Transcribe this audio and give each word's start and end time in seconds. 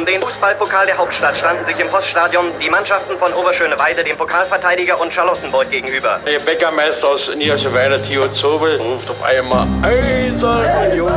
Um 0.00 0.06
den 0.06 0.22
Fußballpokal 0.22 0.86
der 0.86 0.96
Hauptstadt 0.96 1.36
standen 1.36 1.66
sich 1.66 1.78
im 1.78 1.86
Poststadion 1.90 2.46
die 2.58 2.70
Mannschaften 2.70 3.18
von 3.18 3.34
Oberschöneweide, 3.34 4.02
dem 4.02 4.16
Pokalverteidiger 4.16 4.98
und 4.98 5.12
Charlottenburg 5.12 5.70
gegenüber. 5.70 6.18
Der 6.26 6.38
Bäckermeister 6.38 7.08
aus 7.08 7.30
Niederschöneweide, 7.36 8.00
Theo 8.00 8.26
Zobel, 8.28 8.80
ruft 8.80 9.10
auf 9.10 9.22
einmal 9.22 9.66
Eisern 9.82 10.90
Union. 10.90 11.12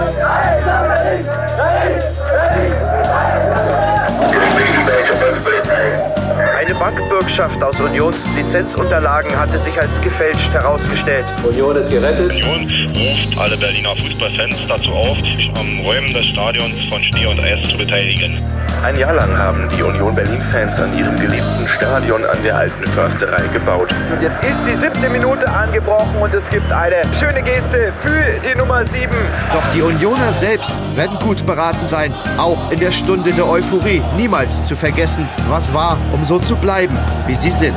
Eine 6.63 6.75
Bankbürgschaft 6.75 7.61
aus 7.61 7.81
Unions 7.81 8.25
Lizenzunterlagen 8.37 9.37
hatte 9.37 9.57
sich 9.57 9.77
als 9.81 9.99
gefälscht 9.99 10.53
herausgestellt. 10.53 11.25
Union 11.45 11.75
ist 11.75 11.89
gerettet. 11.89 12.31
Union 12.31 12.71
ruft 12.95 13.37
alle 13.37 13.57
Berliner 13.57 13.93
Fußballfans 13.97 14.55
dazu 14.69 14.91
auf, 14.91 15.17
sich 15.17 15.51
am 15.59 15.81
Räumen 15.81 16.13
des 16.13 16.27
Stadions 16.27 16.85
von 16.89 17.03
Schnee 17.03 17.26
und 17.26 17.38
Eis 17.41 17.67
zu 17.67 17.77
beteiligen. 17.77 18.41
Ein 18.84 18.98
Jahr 18.98 19.13
lang 19.13 19.38
haben 19.38 19.70
die 19.77 19.81
Union 19.81 20.13
Berlin-Fans 20.13 20.77
an 20.77 20.98
ihrem 20.98 21.16
geliebten 21.16 21.66
Stadion 21.68 22.26
an 22.26 22.38
der 22.44 22.57
alten 22.57 22.85
Försterei 22.88 23.48
gebaut. 23.54 23.95
Und 24.12 24.21
jetzt 24.21 24.43
ist 24.43 24.62
die 24.66 24.76
siebte 24.76 25.09
Minute 25.09 25.49
angebrochen 25.49 26.18
und 26.21 26.34
es 26.34 26.49
gibt 26.49 26.70
eine 26.70 27.02
schöne 27.18 27.41
Geste 27.43 27.93
für 28.02 28.40
die 28.45 28.57
Nummer 28.57 28.85
sieben. 28.88 29.16
Doch 29.54 29.63
die 29.73 29.82
Unioner 29.82 30.34
selbst 30.34 30.70
werden 30.95 31.18
gut 31.20 31.45
beraten 31.45 31.88
sein, 31.88 32.13
auch 32.38 32.71
in 32.71 32.80
der 32.82 32.91
Stunde 32.91 33.32
der 33.32 33.48
Euphorie 33.48 34.02
niemals 34.18 34.66
zu 34.66 34.76
vergessen, 34.76 35.30
was 35.48 35.73
war, 35.73 35.98
um 36.12 36.26
so 36.26 36.40
zu 36.40 36.52
bleiben, 36.55 36.98
wie 37.27 37.35
sie 37.35 37.52
sind. 37.52 37.75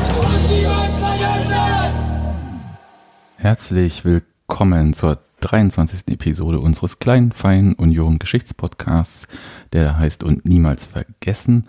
Herzlich 3.36 4.04
willkommen 4.04 4.92
zur 4.92 5.18
23. 5.40 6.08
Episode 6.08 6.58
unseres 6.58 6.98
kleinen, 6.98 7.32
feinen 7.32 7.74
Union 7.74 8.18
Geschichtspodcasts, 8.18 9.28
der 9.72 9.98
heißt 9.98 10.24
Und 10.24 10.44
niemals 10.44 10.86
vergessen, 10.86 11.66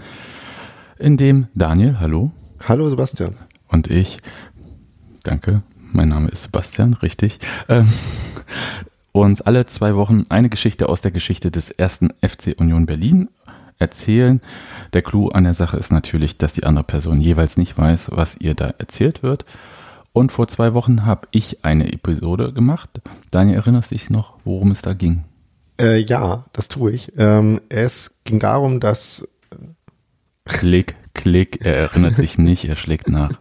in 0.97 1.17
dem 1.17 1.47
Daniel, 1.53 1.99
hallo. 1.99 2.31
Hallo 2.67 2.89
Sebastian. 2.89 3.35
Und 3.67 3.87
ich, 3.91 4.17
danke, 5.23 5.61
mein 5.91 6.09
Name 6.09 6.29
ist 6.29 6.43
Sebastian, 6.43 6.95
richtig, 6.95 7.39
ähm, 7.69 7.87
uns 9.11 9.41
alle 9.41 9.65
zwei 9.65 9.95
Wochen 9.95 10.25
eine 10.29 10.49
Geschichte 10.49 10.89
aus 10.89 11.01
der 11.01 11.11
Geschichte 11.11 11.51
des 11.51 11.69
ersten 11.69 12.09
FC 12.21 12.55
Union 12.57 12.85
Berlin 12.85 13.29
erzählen. 13.79 14.41
Der 14.93 15.01
Clou 15.01 15.29
an 15.29 15.43
der 15.43 15.53
Sache 15.53 15.77
ist 15.77 15.91
natürlich, 15.91 16.37
dass 16.37 16.53
die 16.53 16.63
andere 16.63 16.83
Person 16.83 17.21
jeweils 17.21 17.57
nicht 17.57 17.77
weiß, 17.77 18.11
was 18.13 18.37
ihr 18.37 18.53
da 18.53 18.67
erzählt 18.77 19.23
wird. 19.23 19.45
Und 20.13 20.31
vor 20.31 20.47
zwei 20.47 20.73
Wochen 20.73 21.05
habe 21.05 21.27
ich 21.31 21.63
eine 21.63 21.91
Episode 21.91 22.53
gemacht. 22.53 23.01
Daniel, 23.29 23.57
erinnerst 23.57 23.91
dich 23.91 24.09
noch, 24.09 24.33
worum 24.43 24.71
es 24.71 24.81
da 24.81 24.93
ging? 24.93 25.25
Äh, 25.79 25.99
ja, 25.99 26.45
das 26.53 26.69
tue 26.69 26.91
ich. 26.91 27.11
Ähm, 27.17 27.61
es 27.69 28.21
ging 28.23 28.39
darum, 28.39 28.79
dass. 28.79 29.27
Klick, 30.45 30.95
klick, 31.13 31.63
er 31.65 31.75
erinnert 31.75 32.15
sich 32.15 32.37
nicht, 32.37 32.65
er 32.65 32.75
schlägt 32.75 33.09
nach. 33.09 33.31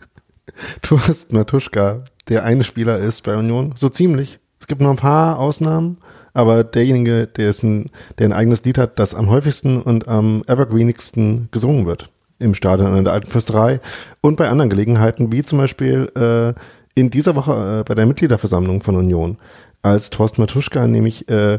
Turst 0.82 1.32
Matuschka 1.32 2.04
der 2.28 2.44
eine 2.44 2.64
Spieler 2.64 2.98
ist 2.98 3.22
bei 3.22 3.36
Union, 3.36 3.74
so 3.76 3.88
ziemlich. 3.88 4.38
Es 4.60 4.66
gibt 4.66 4.80
noch 4.80 4.90
ein 4.90 4.96
paar 4.96 5.38
Ausnahmen, 5.38 5.98
aber 6.34 6.64
derjenige, 6.64 7.26
der, 7.26 7.50
ist 7.50 7.62
ein, 7.62 7.90
der 8.18 8.28
ein 8.28 8.32
eigenes 8.32 8.64
Lied 8.64 8.78
hat, 8.78 8.98
das 8.98 9.14
am 9.14 9.28
häufigsten 9.28 9.80
und 9.80 10.08
am 10.08 10.42
evergreenigsten 10.46 11.48
gesungen 11.50 11.86
wird 11.86 12.08
im 12.38 12.54
Stadion 12.54 12.94
an 12.94 13.04
der 13.04 13.12
Alten 13.12 13.30
Fürsterei 13.30 13.80
und 14.20 14.36
bei 14.36 14.48
anderen 14.48 14.70
Gelegenheiten, 14.70 15.32
wie 15.32 15.42
zum 15.42 15.58
Beispiel 15.58 16.10
äh, 16.16 16.54
in 16.94 17.10
dieser 17.10 17.34
Woche 17.36 17.80
äh, 17.80 17.84
bei 17.84 17.94
der 17.94 18.06
Mitgliederversammlung 18.06 18.82
von 18.82 18.96
Union, 18.96 19.38
als 19.82 20.10
Thorsten 20.10 20.40
Matuschka 20.40 20.86
nämlich 20.86 21.28
äh, 21.28 21.58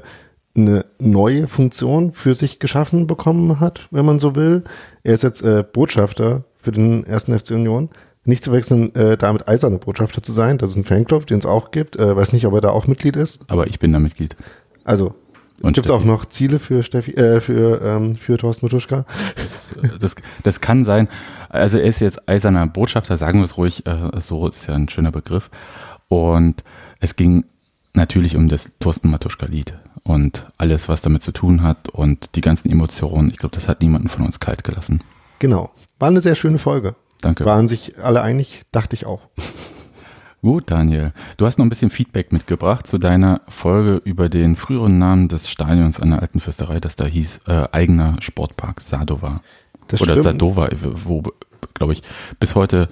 eine 0.56 0.86
neue 1.00 1.48
Funktion 1.48 2.14
für 2.14 2.34
sich 2.34 2.60
geschaffen 2.60 3.08
bekommen 3.08 3.60
hat, 3.60 3.88
wenn 3.92 4.06
man 4.06 4.20
so 4.20 4.36
will. 4.36 4.64
Er 5.04 5.14
ist 5.14 5.24
jetzt 5.24 5.42
äh, 5.42 5.64
Botschafter 5.64 6.44
für 6.58 6.72
den 6.72 7.06
ersten 7.06 7.38
FC 7.38 7.52
Union. 7.52 7.90
Nicht 8.26 8.44
zu 8.44 8.54
wechseln, 8.54 8.96
äh, 8.96 9.18
damit 9.18 9.48
eiserne 9.50 9.80
Botschafter 9.80 10.24
zu 10.24 10.32
sein. 10.32 10.58
Das 10.58 10.72
ist 10.72 10.78
ein 10.78 10.86
Fanclub, 10.86 11.26
den 11.28 11.40
es 11.40 11.46
auch 11.46 11.72
gibt. 11.72 11.98
Äh, 11.98 12.16
weiß 12.16 12.32
nicht, 12.32 12.46
ob 12.46 12.54
er 12.54 12.62
da 12.62 12.70
auch 12.70 12.88
Mitglied 12.88 13.18
ist. 13.18 13.50
Aber 13.50 13.68
ich 13.68 13.80
bin 13.80 13.92
da 13.92 14.00
Mitglied. 14.00 14.38
Also 14.84 15.16
gibt 15.62 15.86
es 15.86 15.90
auch 15.92 16.04
noch 16.04 16.26
Ziele 16.26 16.60
für 16.60 16.84
Steffi, 16.84 17.12
äh, 17.12 17.40
für 17.40 17.82
ähm, 17.82 18.16
für 18.16 18.38
Thorsten 18.38 18.66
Matuschka? 18.66 19.06
Das, 20.00 20.16
das 20.44 20.62
kann 20.62 20.86
sein. 20.86 21.08
Also 21.50 21.78
er 21.78 21.86
ist 21.86 22.00
jetzt 22.00 22.28
eiserner 22.28 22.68
Botschafter, 22.68 23.18
sagen 23.18 23.40
wir 23.40 23.46
es 23.46 23.58
ruhig, 23.58 23.86
äh, 23.88 24.10
so 24.20 24.48
ist 24.48 24.68
ja 24.68 24.76
ein 24.76 24.90
schöner 24.90 25.12
Begriff. 25.12 25.50
Und 26.10 26.64
es 27.00 27.16
ging 27.16 27.46
natürlich 27.94 28.36
um 28.36 28.50
das 28.50 28.74
Thorsten 28.80 29.10
Matuschka-Lied 29.10 29.74
und 30.04 30.48
alles, 30.58 30.90
was 30.90 31.02
damit 31.02 31.22
zu 31.22 31.32
tun 31.32 31.64
hat 31.64 31.90
und 31.90 32.36
die 32.36 32.42
ganzen 32.42 32.70
Emotionen. 32.72 33.30
Ich 33.30 33.38
glaube, 33.38 33.56
das 33.56 33.68
hat 33.68 33.82
niemanden 33.82 34.10
von 34.10 34.26
uns 34.26 34.40
kalt 34.40 34.64
gelassen. 34.64 35.02
Genau. 35.40 35.72
War 36.00 36.10
eine 36.10 36.22
sehr 36.22 36.36
schöne 36.36 36.58
Folge. 36.58 36.96
Danke. 37.22 37.46
Waren 37.46 37.68
sich 37.68 37.98
alle 38.00 38.22
einig? 38.22 38.64
Dachte 38.72 38.96
ich 38.96 39.06
auch. 39.06 39.28
Gut, 40.44 40.70
Daniel. 40.72 41.14
Du 41.38 41.46
hast 41.46 41.58
noch 41.58 41.66
ein 41.66 41.70
bisschen 41.70 41.90
Feedback 41.90 42.34
mitgebracht 42.34 42.86
zu 42.86 42.98
deiner 42.98 43.40
Folge 43.48 44.02
über 44.04 44.28
den 44.28 44.58
früheren 44.58 45.00
Namen 45.00 45.30
des 45.30 45.50
Stadions 45.50 46.02
an 46.02 46.10
der 46.10 46.22
Alten 46.22 46.42
Fürsterei, 46.42 46.82
das 46.82 46.98
da 46.98 47.06
hieß 47.06 47.42
äh, 47.48 47.64
eigener 47.72 48.18
Sportpark 48.20 48.82
Sadova. 48.82 49.40
Das 49.88 50.02
Oder 50.02 50.12
stimmt. 50.12 50.26
Sadova, 50.26 50.68
wo, 51.06 51.24
glaube 51.74 51.94
ich, 51.94 52.04
bis 52.42 52.56
heute 52.56 52.90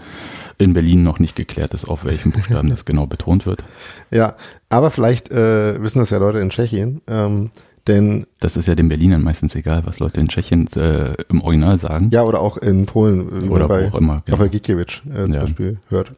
in 0.59 0.72
Berlin 0.72 1.03
noch 1.03 1.19
nicht 1.19 1.35
geklärt 1.35 1.73
ist, 1.73 1.90
auf 1.90 2.06
welchen 2.06 2.31
Buchstaben 2.31 2.69
das 2.69 2.85
genau 2.85 3.06
betont 3.06 3.45
wird. 3.45 3.66
Ja, 4.11 4.38
aber 4.69 4.90
vielleicht 4.90 5.29
äh, 5.29 5.81
wissen 5.84 6.00
das 6.00 6.09
ja 6.11 6.19
Leute 6.19 6.40
in 6.40 6.51
Tschechien, 6.51 7.01
ähm, 7.07 7.50
denn 7.85 8.28
Das 8.40 8.56
ist 8.56 8.69
ja 8.69 8.75
den 8.75 8.88
Berlinern 8.88 9.23
meistens 9.23 9.56
egal, 9.56 9.81
was 9.85 10.00
Leute 10.00 10.22
in 10.22 10.29
Tschechien 10.29 10.67
äh, 10.78 11.16
im 11.28 11.41
Original 11.41 11.78
sagen. 11.79 12.11
ja 12.13 12.23
oder 12.23 12.40
auch 12.40 12.56
in 12.56 12.85
Polen, 12.85 13.44
wie 13.44 13.50
Oder 13.50 13.67
bei 13.67 13.84
wo 13.91 13.95
auch 13.97 14.00
immer, 14.00 14.22
genau. 14.25 14.35
Rafael 14.38 14.51
Gikiewicz 14.51 15.01
äh, 15.13 15.25
zum 15.25 15.34
Ja. 15.34 15.41
Beispiel 15.41 15.79
hört. 15.90 16.13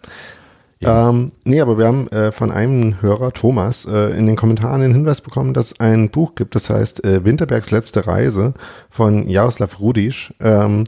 Ja. 0.83 1.09
Ähm, 1.09 1.31
nee, 1.43 1.61
aber 1.61 1.77
wir 1.77 1.87
haben 1.87 2.07
äh, 2.09 2.31
von 2.31 2.51
einem 2.51 3.01
Hörer, 3.01 3.31
Thomas, 3.31 3.85
äh, 3.85 4.17
in 4.17 4.27
den 4.27 4.35
Kommentaren 4.35 4.81
den 4.81 4.93
Hinweis 4.93 5.21
bekommen, 5.21 5.53
dass 5.53 5.73
es 5.73 5.79
ein 5.79 6.09
Buch 6.09 6.35
gibt, 6.35 6.55
das 6.55 6.69
heißt 6.69 7.03
äh, 7.05 7.23
Winterbergs 7.23 7.71
letzte 7.71 8.05
Reise 8.05 8.53
von 8.89 9.27
Jaroslav 9.27 9.79
Rudisch. 9.79 10.33
Ähm, 10.39 10.83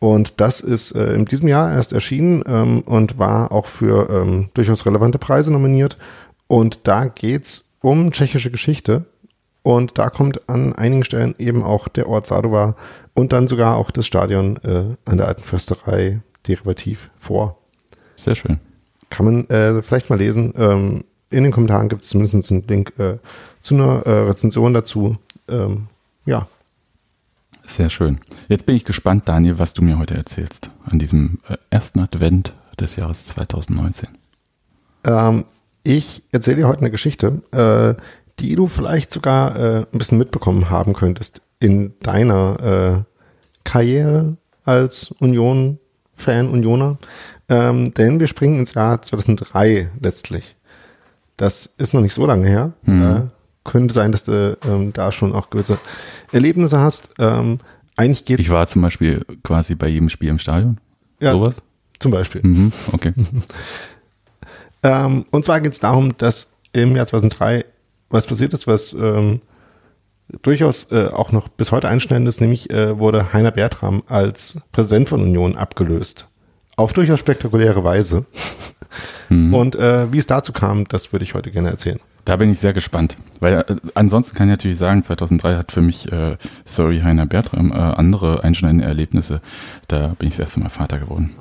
und 0.00 0.40
das 0.40 0.60
ist 0.60 0.92
äh, 0.92 1.14
in 1.14 1.24
diesem 1.24 1.48
Jahr 1.48 1.72
erst 1.72 1.92
erschienen 1.92 2.44
ähm, 2.46 2.82
und 2.82 3.18
war 3.18 3.50
auch 3.50 3.66
für 3.66 4.08
ähm, 4.10 4.50
durchaus 4.54 4.86
relevante 4.86 5.18
Preise 5.18 5.52
nominiert. 5.52 5.98
Und 6.46 6.86
da 6.86 7.06
geht's 7.06 7.72
um 7.80 8.12
tschechische 8.12 8.50
Geschichte. 8.50 9.06
Und 9.62 9.98
da 9.98 10.08
kommt 10.08 10.48
an 10.48 10.72
einigen 10.74 11.04
Stellen 11.04 11.34
eben 11.38 11.62
auch 11.62 11.88
der 11.88 12.08
Ort 12.08 12.26
Sadova 12.26 12.76
und 13.14 13.32
dann 13.32 13.48
sogar 13.48 13.76
auch 13.76 13.90
das 13.90 14.06
Stadion 14.06 14.56
äh, 14.58 14.96
an 15.04 15.18
der 15.18 15.26
alten 15.26 15.42
Försterei 15.42 16.20
derivativ 16.46 17.10
vor 17.18 17.58
Sehr 18.14 18.34
schön. 18.34 18.60
Kann 19.10 19.26
man 19.26 19.48
äh, 19.50 19.82
vielleicht 19.82 20.10
mal 20.10 20.18
lesen. 20.18 20.52
Ähm, 20.56 21.04
in 21.30 21.42
den 21.44 21.52
Kommentaren 21.52 21.88
gibt 21.88 22.02
es 22.02 22.08
zumindest 22.10 22.50
einen 22.50 22.62
Link 22.66 22.92
äh, 22.98 23.18
zu 23.60 23.74
einer 23.74 24.06
äh, 24.06 24.10
Rezension 24.28 24.72
dazu. 24.72 25.16
Ähm, 25.48 25.88
ja, 26.24 26.46
Sehr 27.66 27.90
schön. 27.90 28.18
Jetzt 28.48 28.66
bin 28.66 28.76
ich 28.76 28.84
gespannt, 28.84 29.28
Daniel, 29.28 29.58
was 29.58 29.74
du 29.74 29.82
mir 29.82 29.98
heute 29.98 30.14
erzählst 30.14 30.70
an 30.86 30.98
diesem 30.98 31.38
äh, 31.48 31.56
ersten 31.70 32.00
Advent 32.00 32.52
des 32.80 32.96
Jahres 32.96 33.26
2019. 33.26 34.08
ähm, 35.04 35.44
ich 35.84 36.22
erzähle 36.32 36.58
dir 36.58 36.68
heute 36.68 36.80
eine 36.80 36.90
Geschichte, 36.90 37.42
äh, 37.52 38.00
die 38.40 38.54
du 38.54 38.68
vielleicht 38.68 39.12
sogar 39.12 39.56
äh, 39.56 39.78
ein 39.92 39.98
bisschen 39.98 40.18
mitbekommen 40.18 40.70
haben 40.70 40.92
könntest 40.92 41.42
in 41.60 41.94
deiner 42.00 43.04
Karriere 43.64 44.36
als 44.64 45.10
Union-Fan, 45.18 46.48
Unioner. 46.48 46.98
Ähm, 47.48 47.94
denn 47.94 48.20
wir 48.20 48.26
springen 48.26 48.58
ins 48.58 48.74
Jahr 48.74 49.00
2003 49.00 49.90
letztlich. 50.00 50.56
Das 51.36 51.66
ist 51.66 51.94
noch 51.94 52.00
nicht 52.00 52.14
so 52.14 52.26
lange 52.26 52.48
her. 52.48 52.72
Äh, 52.86 53.20
könnte 53.64 53.94
sein, 53.94 54.12
dass 54.12 54.24
du 54.24 54.58
ähm, 54.66 54.92
da 54.92 55.12
schon 55.12 55.34
auch 55.34 55.50
gewisse 55.50 55.78
Erlebnisse 56.32 56.80
hast. 56.80 57.14
Ähm, 57.18 57.58
eigentlich 57.96 58.24
geht 58.24 58.40
Ich 58.40 58.50
war 58.50 58.66
zum 58.66 58.82
Beispiel 58.82 59.24
quasi 59.42 59.74
bei 59.74 59.88
jedem 59.88 60.08
Spiel 60.08 60.30
im 60.30 60.38
Stadion. 60.38 60.78
Ja, 61.20 61.32
Sowas? 61.32 61.62
zum 61.98 62.12
Beispiel. 62.12 62.42
Mhm, 62.44 62.72
okay. 62.92 63.12
Ähm, 64.82 65.24
und 65.32 65.44
zwar 65.44 65.60
geht 65.60 65.72
es 65.72 65.80
darum, 65.80 66.16
dass 66.18 66.56
im 66.72 66.94
Jahr 66.94 67.06
2003 67.06 67.64
was 68.10 68.28
passiert 68.28 68.52
ist, 68.52 68.66
was 68.66 68.92
ähm, 68.92 69.40
durchaus 70.42 70.92
äh, 70.92 71.08
auch 71.08 71.32
noch 71.32 71.48
bis 71.48 71.72
heute 71.72 71.88
einschneidend 71.88 72.28
ist, 72.28 72.40
nämlich 72.40 72.70
äh, 72.70 72.98
wurde 72.98 73.32
Heiner 73.32 73.50
Bertram 73.50 74.02
als 74.06 74.62
Präsident 74.72 75.08
von 75.08 75.20
Union 75.20 75.56
abgelöst. 75.56 76.28
Auf 76.78 76.92
durchaus 76.92 77.18
spektakuläre 77.18 77.82
Weise. 77.82 78.22
Und 79.30 79.74
äh, 79.74 80.10
wie 80.12 80.18
es 80.18 80.26
dazu 80.26 80.52
kam, 80.52 80.86
das 80.86 81.12
würde 81.12 81.24
ich 81.24 81.34
heute 81.34 81.50
gerne 81.50 81.70
erzählen. 81.70 81.98
Da 82.24 82.36
bin 82.36 82.50
ich 82.52 82.60
sehr 82.60 82.72
gespannt. 82.72 83.16
Weil 83.40 83.64
äh, 83.66 83.76
ansonsten 83.94 84.36
kann 84.36 84.48
ich 84.48 84.52
natürlich 84.52 84.78
sagen, 84.78 85.02
2003 85.02 85.56
hat 85.56 85.72
für 85.72 85.80
mich, 85.80 86.10
äh, 86.12 86.36
sorry 86.64 87.00
Heiner 87.00 87.26
Bertram, 87.26 87.72
äh, 87.72 87.74
andere 87.74 88.44
einschneidende 88.44 88.84
Erlebnisse. 88.84 89.40
Da 89.88 90.14
bin 90.20 90.28
ich 90.28 90.36
das 90.36 90.46
erste 90.46 90.60
Mal 90.60 90.68
Vater 90.68 90.98
geworden. 90.98 91.34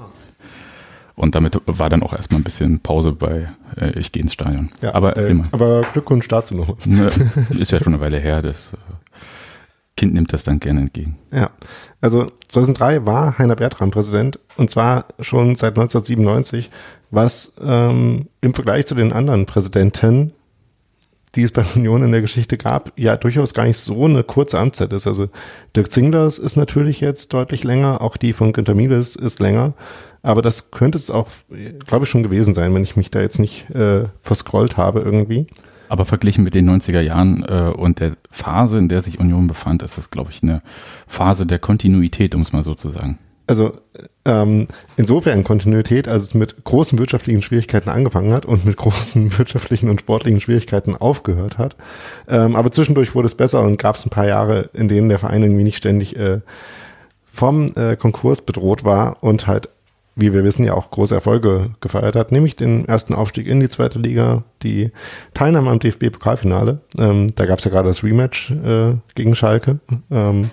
Und 1.15 1.35
damit 1.35 1.61
war 1.67 1.89
dann 1.89 2.01
auch 2.01 2.13
erstmal 2.13 2.41
ein 2.41 2.43
bisschen 2.43 2.79
Pause 2.79 3.11
bei 3.11 3.47
äh, 3.79 3.91
Ich 3.99 4.11
gehe 4.11 4.23
ins 4.23 4.33
Stadion. 4.33 4.71
Ja, 4.81 4.95
Aber 4.95 5.15
erzähl 5.15 5.31
äh, 5.31 5.35
mal. 5.35 5.47
aber 5.51 5.81
Glückwunsch 5.93 6.27
dazu 6.27 6.55
noch. 6.55 6.83
Ne, 6.85 7.11
ist 7.59 7.71
ja 7.71 7.79
schon 7.79 7.93
eine 7.93 8.01
Weile 8.01 8.17
her. 8.17 8.41
Das, 8.41 8.73
äh, 8.73 8.77
Kind 9.97 10.13
nimmt 10.13 10.31
das 10.31 10.43
dann 10.43 10.59
gerne 10.59 10.81
entgegen. 10.81 11.17
Ja, 11.31 11.49
also 11.99 12.27
2003 12.47 13.05
war 13.05 13.37
Heiner 13.37 13.55
Bertram 13.55 13.91
Präsident 13.91 14.39
und 14.57 14.69
zwar 14.69 15.05
schon 15.19 15.55
seit 15.55 15.71
1997, 15.71 16.69
was 17.09 17.53
ähm, 17.61 18.27
im 18.41 18.53
Vergleich 18.53 18.85
zu 18.85 18.95
den 18.95 19.13
anderen 19.13 19.45
Präsidenten, 19.45 20.33
die 21.35 21.41
es 21.43 21.51
bei 21.51 21.65
Union 21.75 22.03
in 22.03 22.11
der 22.11 22.21
Geschichte 22.21 22.57
gab, 22.57 22.91
ja 22.97 23.17
durchaus 23.17 23.53
gar 23.53 23.65
nicht 23.65 23.79
so 23.79 24.05
eine 24.05 24.23
kurze 24.23 24.59
Amtszeit 24.59 24.93
ist. 24.93 25.07
Also 25.07 25.29
Dirk 25.75 25.91
Zinglers 25.91 26.37
ist 26.37 26.55
natürlich 26.55 27.01
jetzt 27.01 27.33
deutlich 27.33 27.63
länger, 27.63 28.01
auch 28.01 28.17
die 28.17 28.33
von 28.33 28.53
Günter 28.53 28.75
Mieles 28.75 29.15
ist 29.15 29.39
länger, 29.39 29.73
aber 30.21 30.41
das 30.41 30.71
könnte 30.71 30.97
es 30.97 31.09
auch, 31.09 31.29
glaube 31.87 32.05
ich, 32.05 32.09
schon 32.09 32.23
gewesen 32.23 32.53
sein, 32.53 32.75
wenn 32.75 32.83
ich 32.83 32.95
mich 32.95 33.09
da 33.09 33.21
jetzt 33.21 33.39
nicht 33.39 33.69
äh, 33.71 34.05
verscrollt 34.21 34.77
habe 34.77 35.01
irgendwie. 35.01 35.47
Aber 35.89 36.05
verglichen 36.05 36.43
mit 36.43 36.53
den 36.53 36.69
90er 36.69 37.01
Jahren 37.01 37.43
äh, 37.47 37.71
und 37.75 37.99
der 37.99 38.13
Phase, 38.29 38.77
in 38.77 38.89
der 38.89 39.01
sich 39.01 39.19
Union 39.19 39.47
befand, 39.47 39.83
ist 39.83 39.97
das, 39.97 40.09
glaube 40.09 40.31
ich, 40.31 40.43
eine 40.43 40.61
Phase 41.07 41.45
der 41.45 41.59
Kontinuität, 41.59 42.35
um 42.35 42.41
es 42.41 42.53
mal 42.53 42.63
so 42.63 42.73
zu 42.73 42.89
sagen. 42.89 43.17
Also 43.47 43.79
ähm, 44.25 44.67
insofern 44.97 45.45
Kontinuität, 45.45 46.09
als 46.09 46.25
es 46.25 46.33
mit 46.33 46.65
großen 46.65 46.99
wirtschaftlichen 46.99 47.41
Schwierigkeiten 47.41 47.89
angefangen 47.89 48.33
hat 48.33 48.45
und 48.45 48.65
mit 48.65 48.75
großen 48.75 49.37
wirtschaftlichen 49.37 49.89
und 49.89 50.01
sportlichen 50.01 50.41
Schwierigkeiten 50.41 50.95
aufgehört 50.97 51.57
hat. 51.57 51.77
Ähm, 52.27 52.57
aber 52.57 52.71
zwischendurch 52.71 53.15
wurde 53.15 53.27
es 53.27 53.35
besser 53.35 53.61
und 53.61 53.77
gab 53.77 53.95
es 53.95 54.05
ein 54.05 54.09
paar 54.09 54.27
Jahre, 54.27 54.69
in 54.73 54.89
denen 54.89 55.07
der 55.07 55.17
Verein 55.17 55.43
irgendwie 55.43 55.63
nicht 55.63 55.77
ständig 55.77 56.17
äh, 56.17 56.41
vom 57.25 57.71
äh, 57.75 57.95
Konkurs 57.95 58.41
bedroht 58.41 58.83
war 58.83 59.23
und 59.23 59.47
halt 59.47 59.69
wie 60.17 60.33
wir 60.33 60.43
wissen, 60.43 60.65
ja 60.65 60.73
auch 60.73 60.89
große 60.89 61.13
Erfolge 61.13 61.69
gefeiert 61.79 62.15
hat, 62.15 62.31
nämlich 62.31 62.55
den 62.55 62.85
ersten 62.85 63.13
Aufstieg 63.13 63.47
in 63.47 63.59
die 63.59 63.69
zweite 63.69 63.99
Liga, 63.99 64.43
die 64.63 64.91
Teilnahme 65.35 65.69
am 65.69 65.79
DFB-Pokalfinale. 65.79 66.79
Ähm, 66.97 67.27
da 67.35 67.45
gab 67.45 67.59
es 67.59 67.65
ja 67.65 67.71
gerade 67.71 67.87
das 67.87 68.03
Rematch 68.03 68.51
äh, 68.51 68.95
gegen 69.13 69.35
Schalke. 69.35 69.79
Ähm, 70.09 70.49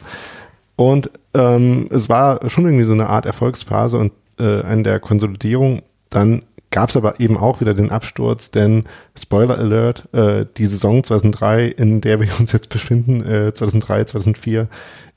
und 0.76 1.10
ähm, 1.32 1.88
es 1.90 2.08
war 2.10 2.48
schon 2.50 2.66
irgendwie 2.66 2.84
so 2.84 2.92
eine 2.92 3.08
Art 3.08 3.24
Erfolgsphase 3.24 3.96
und 3.96 4.12
äh, 4.38 4.60
eine 4.62 4.82
der 4.82 5.00
Konsolidierung. 5.00 5.82
Dann 6.10 6.42
gab 6.74 6.88
es 6.88 6.96
aber 6.96 7.20
eben 7.20 7.36
auch 7.36 7.60
wieder 7.60 7.72
den 7.72 7.90
Absturz, 7.90 8.50
denn 8.50 8.82
Spoiler 9.16 9.56
Alert, 9.56 10.12
äh, 10.12 10.44
die 10.56 10.66
Saison 10.66 11.04
2003, 11.04 11.68
in 11.68 12.00
der 12.00 12.20
wir 12.20 12.28
uns 12.40 12.50
jetzt 12.50 12.68
befinden, 12.68 13.24
äh, 13.24 13.54
2003, 13.54 14.06
2004, 14.06 14.66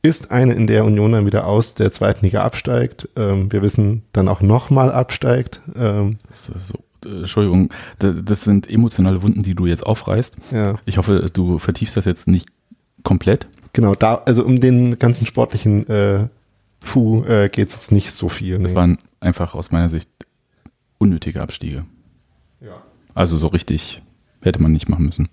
ist 0.03 0.29
eine, 0.29 0.53
in 0.53 0.67
der 0.67 0.85
Union 0.85 1.13
dann 1.13 1.25
wieder 1.25 1.47
aus 1.47 1.73
der 1.73 1.91
zweiten 1.91 2.23
Liga 2.23 2.43
absteigt. 2.43 3.09
Ähm, 3.15 3.51
wir 3.51 3.63
wissen, 3.63 4.03
dann 4.13 4.27
auch 4.27 4.41
nochmal 4.41 4.91
absteigt. 4.91 5.61
Ähm, 5.75 6.17
so, 6.31 6.53
so, 6.57 6.77
äh, 7.03 7.21
Entschuldigung, 7.21 7.69
das 7.97 8.43
sind 8.43 8.69
emotionale 8.69 9.23
Wunden, 9.23 9.41
die 9.41 9.55
du 9.55 9.65
jetzt 9.65 9.83
aufreißt. 9.83 10.37
Ja. 10.51 10.75
Ich 10.85 10.99
hoffe, 10.99 11.31
du 11.33 11.57
vertiefst 11.57 11.97
das 11.97 12.05
jetzt 12.05 12.27
nicht 12.27 12.49
komplett. 13.01 13.47
Genau, 13.73 13.95
da, 13.95 14.21
also 14.25 14.45
um 14.45 14.59
den 14.59 14.99
ganzen 14.99 15.25
sportlichen 15.25 15.89
äh, 15.89 16.27
Fu 16.81 17.23
äh, 17.23 17.49
geht 17.49 17.69
es 17.69 17.73
jetzt 17.73 17.91
nicht 17.91 18.11
so 18.11 18.29
viel. 18.29 18.59
Nee. 18.59 18.65
Das 18.65 18.75
waren 18.75 18.99
einfach 19.19 19.55
aus 19.55 19.71
meiner 19.71 19.89
Sicht 19.89 20.09
unnötige 20.97 21.41
Abstiege. 21.41 21.85
Ja. 22.61 22.81
Also 23.13 23.37
so 23.37 23.47
richtig 23.47 24.01
hätte 24.43 24.61
man 24.61 24.71
nicht 24.71 24.89
machen 24.89 25.05
müssen. 25.05 25.29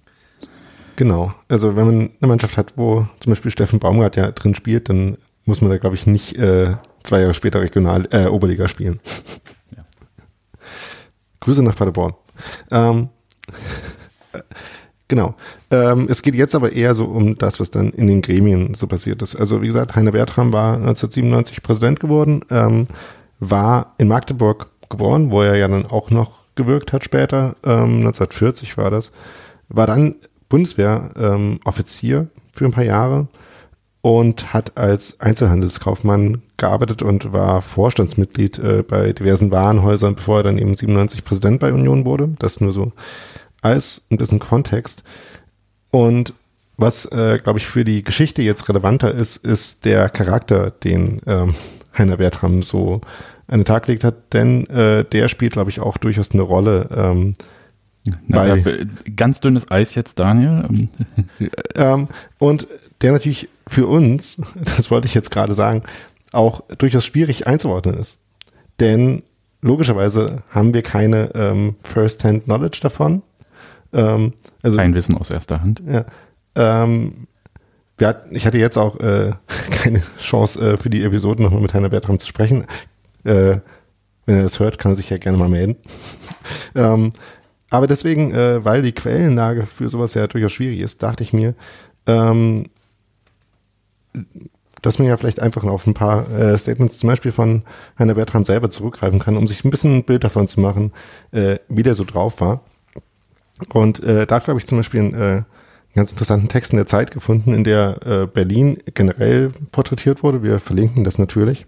Genau. 0.96 1.34
Also 1.48 1.76
wenn 1.76 1.86
man 1.86 2.10
eine 2.20 2.28
Mannschaft 2.28 2.56
hat, 2.56 2.74
wo 2.76 3.06
zum 3.20 3.32
Beispiel 3.32 3.50
Steffen 3.50 3.78
Baumgart 3.78 4.16
ja 4.16 4.30
drin 4.30 4.54
spielt, 4.54 4.88
dann 4.88 5.18
muss 5.44 5.60
man 5.60 5.70
da, 5.70 5.78
glaube 5.78 5.96
ich, 5.96 6.06
nicht 6.06 6.36
äh, 6.36 6.76
zwei 7.02 7.20
Jahre 7.20 7.34
später 7.34 7.60
Regional, 7.60 8.08
äh, 8.12 8.26
Oberliga 8.26 8.68
spielen. 8.68 9.00
Ja. 9.76 9.84
Grüße 11.40 11.62
nach 11.62 11.76
Paderborn. 11.76 12.14
Ähm, 12.70 13.08
genau. 15.08 15.34
Ähm, 15.70 16.06
es 16.08 16.22
geht 16.22 16.34
jetzt 16.34 16.54
aber 16.54 16.72
eher 16.72 16.94
so 16.94 17.04
um 17.06 17.36
das, 17.36 17.60
was 17.60 17.70
dann 17.70 17.90
in 17.90 18.06
den 18.06 18.22
Gremien 18.22 18.74
so 18.74 18.86
passiert 18.86 19.20
ist. 19.22 19.36
Also 19.36 19.62
wie 19.62 19.66
gesagt, 19.66 19.96
Heiner 19.96 20.12
Bertram 20.12 20.52
war 20.52 20.74
1997 20.74 21.62
Präsident 21.62 22.00
geworden, 22.00 22.42
ähm, 22.50 22.86
war 23.40 23.94
in 23.98 24.08
Magdeburg 24.08 24.70
geboren, 24.88 25.30
wo 25.30 25.42
er 25.42 25.56
ja 25.56 25.68
dann 25.68 25.86
auch 25.86 26.10
noch 26.10 26.44
gewirkt 26.54 26.92
hat 26.92 27.04
später. 27.04 27.54
Ähm, 27.64 27.98
1940 27.98 28.76
war 28.76 28.90
das. 28.90 29.12
War 29.68 29.86
dann 29.86 30.16
Bundeswehr-Offizier 30.48 32.18
ähm, 32.18 32.30
für 32.52 32.64
ein 32.64 32.70
paar 32.70 32.84
Jahre 32.84 33.28
und 34.02 34.52
hat 34.52 34.76
als 34.76 35.20
Einzelhandelskaufmann 35.20 36.42
gearbeitet 36.58 37.02
und 37.02 37.32
war 37.32 37.62
Vorstandsmitglied 37.62 38.58
äh, 38.58 38.82
bei 38.86 39.12
diversen 39.12 39.50
Warenhäusern, 39.50 40.14
bevor 40.14 40.40
er 40.40 40.42
dann 40.42 40.58
eben 40.58 40.74
97 40.74 41.24
Präsident 41.24 41.60
bei 41.60 41.72
Union 41.72 42.04
wurde. 42.04 42.28
Das 42.38 42.60
nur 42.60 42.72
so 42.72 42.92
als 43.62 44.06
ein 44.10 44.18
bisschen 44.18 44.40
Kontext. 44.40 45.04
Und 45.90 46.34
was, 46.76 47.06
äh, 47.06 47.38
glaube 47.42 47.58
ich, 47.58 47.66
für 47.66 47.84
die 47.84 48.04
Geschichte 48.04 48.42
jetzt 48.42 48.68
relevanter 48.68 49.10
ist, 49.10 49.36
ist 49.36 49.84
der 49.84 50.10
Charakter, 50.10 50.70
den 50.70 51.22
ähm, 51.26 51.54
Heiner 51.96 52.18
Bertram 52.18 52.62
so 52.62 53.00
an 53.46 53.60
den 53.60 53.64
Tag 53.64 53.86
gelegt 53.86 54.04
hat, 54.04 54.32
denn 54.32 54.66
äh, 54.68 55.04
der 55.04 55.28
spielt, 55.28 55.52
glaube 55.52 55.70
ich, 55.70 55.80
auch 55.80 55.96
durchaus 55.96 56.32
eine 56.32 56.42
Rolle 56.42 56.88
ähm, 56.94 57.34
na, 58.26 58.56
ganz 59.16 59.40
dünnes 59.40 59.70
Eis 59.70 59.94
jetzt, 59.94 60.18
Daniel. 60.18 60.88
ähm, 61.74 62.08
und 62.38 62.66
der 63.00 63.12
natürlich 63.12 63.48
für 63.66 63.86
uns, 63.86 64.36
das 64.76 64.90
wollte 64.90 65.06
ich 65.06 65.14
jetzt 65.14 65.30
gerade 65.30 65.54
sagen, 65.54 65.82
auch 66.32 66.62
durchaus 66.78 67.04
schwierig 67.04 67.46
einzuordnen 67.46 67.96
ist. 67.96 68.20
Denn 68.80 69.22
logischerweise 69.62 70.42
haben 70.50 70.74
wir 70.74 70.82
keine 70.82 71.34
ähm, 71.34 71.76
First-Hand-Knowledge 71.82 72.80
davon. 72.82 73.22
Ähm, 73.92 74.32
also, 74.62 74.76
Kein 74.76 74.94
Wissen 74.94 75.16
aus 75.16 75.30
erster 75.30 75.62
Hand. 75.62 75.82
Ja, 75.88 76.04
ähm, 76.56 77.26
hat, 78.02 78.26
ich 78.30 78.46
hatte 78.46 78.58
jetzt 78.58 78.76
auch 78.76 78.98
äh, 78.98 79.32
keine 79.70 80.02
Chance 80.18 80.72
äh, 80.72 80.76
für 80.76 80.90
die 80.90 81.04
Episode 81.04 81.42
nochmal 81.42 81.60
mit 81.62 81.72
Heiner 81.72 81.88
Bertram 81.88 82.18
zu 82.18 82.26
sprechen. 82.26 82.64
Äh, 83.24 83.58
wenn 84.26 84.36
er 84.36 84.42
das 84.42 84.60
hört, 84.60 84.78
kann 84.78 84.92
er 84.92 84.96
sich 84.96 85.10
ja 85.10 85.18
gerne 85.18 85.38
mal 85.38 85.48
melden. 85.48 85.76
ähm, 86.74 87.12
aber 87.70 87.86
deswegen, 87.86 88.32
äh, 88.32 88.64
weil 88.64 88.82
die 88.82 88.92
Quellenlage 88.92 89.66
für 89.66 89.88
sowas 89.88 90.14
ja 90.14 90.26
durchaus 90.26 90.52
schwierig 90.52 90.80
ist, 90.80 91.02
dachte 91.02 91.22
ich 91.22 91.32
mir, 91.32 91.54
ähm, 92.06 92.66
dass 94.80 94.98
man 94.98 95.08
ja 95.08 95.16
vielleicht 95.16 95.40
einfach 95.40 95.64
auf 95.64 95.86
ein 95.86 95.94
paar 95.94 96.30
äh, 96.30 96.56
Statements 96.58 96.98
zum 96.98 97.08
Beispiel 97.08 97.32
von 97.32 97.62
Heiner 97.98 98.14
Bertram 98.14 98.44
selber 98.44 98.70
zurückgreifen 98.70 99.18
kann, 99.18 99.36
um 99.36 99.46
sich 99.46 99.64
ein 99.64 99.70
bisschen 99.70 99.96
ein 99.96 100.04
Bild 100.04 100.24
davon 100.24 100.46
zu 100.46 100.60
machen, 100.60 100.92
äh, 101.32 101.56
wie 101.68 101.82
der 101.82 101.94
so 101.94 102.04
drauf 102.04 102.40
war. 102.40 102.60
Und 103.72 104.02
äh, 104.02 104.26
dafür 104.26 104.52
habe 104.52 104.60
ich 104.60 104.66
zum 104.66 104.78
Beispiel 104.78 105.00
einen, 105.00 105.14
äh, 105.14 105.42
ganz 105.94 106.10
interessanten 106.10 106.48
Text 106.48 106.72
in 106.72 106.76
der 106.76 106.86
Zeit 106.86 107.12
gefunden, 107.12 107.54
in 107.54 107.64
der 107.64 108.04
äh, 108.04 108.26
Berlin 108.26 108.78
generell 108.92 109.52
porträtiert 109.72 110.22
wurde. 110.22 110.42
Wir 110.42 110.58
verlinken 110.58 111.04
das 111.04 111.18
natürlich. 111.18 111.66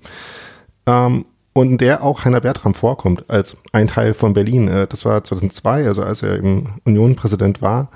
Ähm, 0.86 1.24
und 1.56 1.70
in 1.70 1.78
der 1.78 2.04
auch 2.04 2.26
Heiner 2.26 2.42
Bertram 2.42 2.74
vorkommt 2.74 3.24
als 3.30 3.56
ein 3.72 3.88
Teil 3.88 4.12
von 4.12 4.34
Berlin. 4.34 4.68
Äh, 4.68 4.86
das 4.86 5.06
war 5.06 5.24
2002, 5.24 5.86
also 5.86 6.02
als 6.02 6.22
er 6.22 6.36
im 6.36 6.66
Unionpräsident 6.84 7.62
war. 7.62 7.90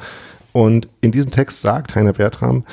Und 0.53 0.89
in 1.03 1.13
diesem 1.13 1.31
Text 1.31 1.61
sagt 1.61 1.95
Heiner 1.95 2.15
Bertram, 2.15 2.65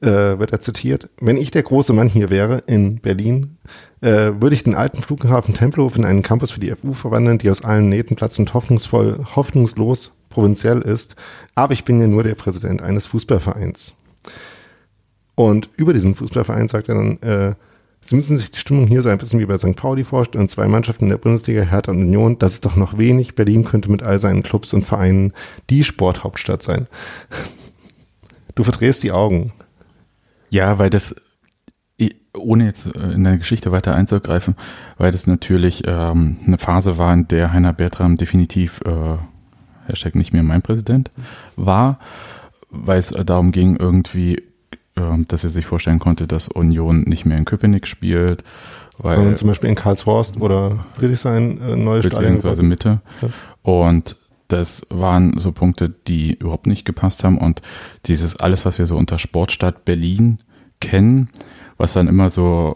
äh, 0.00 0.08
wird 0.38 0.50
er 0.50 0.62
zitiert, 0.62 1.10
wenn 1.20 1.36
ich 1.36 1.50
der 1.50 1.62
große 1.62 1.92
Mann 1.92 2.08
hier 2.08 2.30
wäre 2.30 2.62
in 2.66 3.00
Berlin, 3.00 3.58
äh, 4.00 4.32
würde 4.40 4.54
ich 4.54 4.64
den 4.64 4.74
alten 4.74 5.02
Flughafen 5.02 5.52
Tempelhof 5.52 5.94
in 5.96 6.06
einen 6.06 6.22
Campus 6.22 6.52
für 6.52 6.60
die 6.60 6.74
FU 6.74 6.94
verwandeln, 6.94 7.36
die 7.36 7.50
aus 7.50 7.62
allen 7.62 7.90
Nähten 7.90 8.16
platzend 8.16 8.54
hoffnungsvoll, 8.54 9.26
hoffnungslos 9.36 10.16
provinziell 10.30 10.80
ist. 10.80 11.16
Aber 11.54 11.74
ich 11.74 11.84
bin 11.84 12.00
ja 12.00 12.06
nur 12.06 12.22
der 12.22 12.34
Präsident 12.34 12.82
eines 12.82 13.04
Fußballvereins. 13.04 13.92
Und 15.34 15.68
über 15.76 15.92
diesen 15.92 16.14
Fußballverein 16.14 16.68
sagt 16.68 16.88
er 16.88 16.94
dann, 16.94 17.20
äh, 17.20 17.54
Sie 18.04 18.16
müssen 18.16 18.36
sich 18.36 18.50
die 18.50 18.58
Stimmung 18.58 18.86
hier 18.86 19.00
so 19.00 19.08
ein 19.08 19.16
bisschen 19.16 19.40
wie 19.40 19.46
bei 19.46 19.56
St. 19.56 19.76
Pauli 19.76 20.04
vorstellen. 20.04 20.46
Zwei 20.50 20.68
Mannschaften 20.68 21.04
in 21.04 21.08
der 21.08 21.16
Bundesliga, 21.16 21.62
Hertha 21.62 21.90
und 21.90 22.02
Union. 22.02 22.38
Das 22.38 22.52
ist 22.52 22.66
doch 22.66 22.76
noch 22.76 22.98
wenig. 22.98 23.34
Berlin 23.34 23.64
könnte 23.64 23.90
mit 23.90 24.02
all 24.02 24.18
seinen 24.18 24.42
Clubs 24.42 24.74
und 24.74 24.84
Vereinen 24.84 25.32
die 25.70 25.84
Sporthauptstadt 25.84 26.62
sein. 26.62 26.86
Du 28.54 28.62
verdrehst 28.62 29.04
die 29.04 29.12
Augen. 29.12 29.54
Ja, 30.50 30.78
weil 30.78 30.90
das, 30.90 31.14
ohne 32.36 32.66
jetzt 32.66 32.94
äh, 32.94 33.12
in 33.12 33.24
der 33.24 33.38
Geschichte 33.38 33.72
weiter 33.72 33.94
einzugreifen, 33.94 34.54
weil 34.98 35.10
das 35.10 35.26
natürlich 35.26 35.84
ähm, 35.86 36.36
eine 36.46 36.58
Phase 36.58 36.98
war, 36.98 37.14
in 37.14 37.26
der 37.28 37.54
Heiner 37.54 37.72
Bertram 37.72 38.16
definitiv, 38.16 38.82
äh, 38.84 39.16
Hashtag 39.86 40.14
nicht 40.14 40.34
mehr 40.34 40.42
mein 40.42 40.60
Präsident, 40.60 41.10
war, 41.56 41.98
weil 42.68 42.98
es 42.98 43.08
darum 43.08 43.50
ging, 43.50 43.76
irgendwie 43.76 44.42
dass 45.28 45.44
er 45.44 45.50
sich 45.50 45.66
vorstellen 45.66 45.98
konnte, 45.98 46.26
dass 46.26 46.48
Union 46.48 47.02
nicht 47.02 47.24
mehr 47.24 47.36
in 47.36 47.44
Köpenick 47.44 47.86
spielt. 47.86 48.44
Weil 48.98 49.16
Sondern 49.16 49.36
zum 49.36 49.48
Beispiel 49.48 49.70
in 49.70 49.74
Karlshorst 49.74 50.40
oder 50.40 50.86
Friedrichshain 50.94 51.60
äh, 51.60 51.76
neue 51.76 52.00
Beziehungsweise 52.00 52.62
Mitte. 52.62 53.00
Ja. 53.20 53.28
Und 53.62 54.16
das 54.48 54.86
waren 54.90 55.36
so 55.38 55.52
Punkte, 55.52 55.88
die 55.88 56.34
überhaupt 56.34 56.66
nicht 56.66 56.84
gepasst 56.84 57.24
haben. 57.24 57.38
Und 57.38 57.60
dieses 58.06 58.36
alles, 58.36 58.64
was 58.64 58.78
wir 58.78 58.86
so 58.86 58.96
unter 58.96 59.18
Sportstadt 59.18 59.84
Berlin 59.84 60.38
kennen, 60.80 61.28
was 61.76 61.94
dann 61.94 62.06
immer 62.06 62.30
so, 62.30 62.74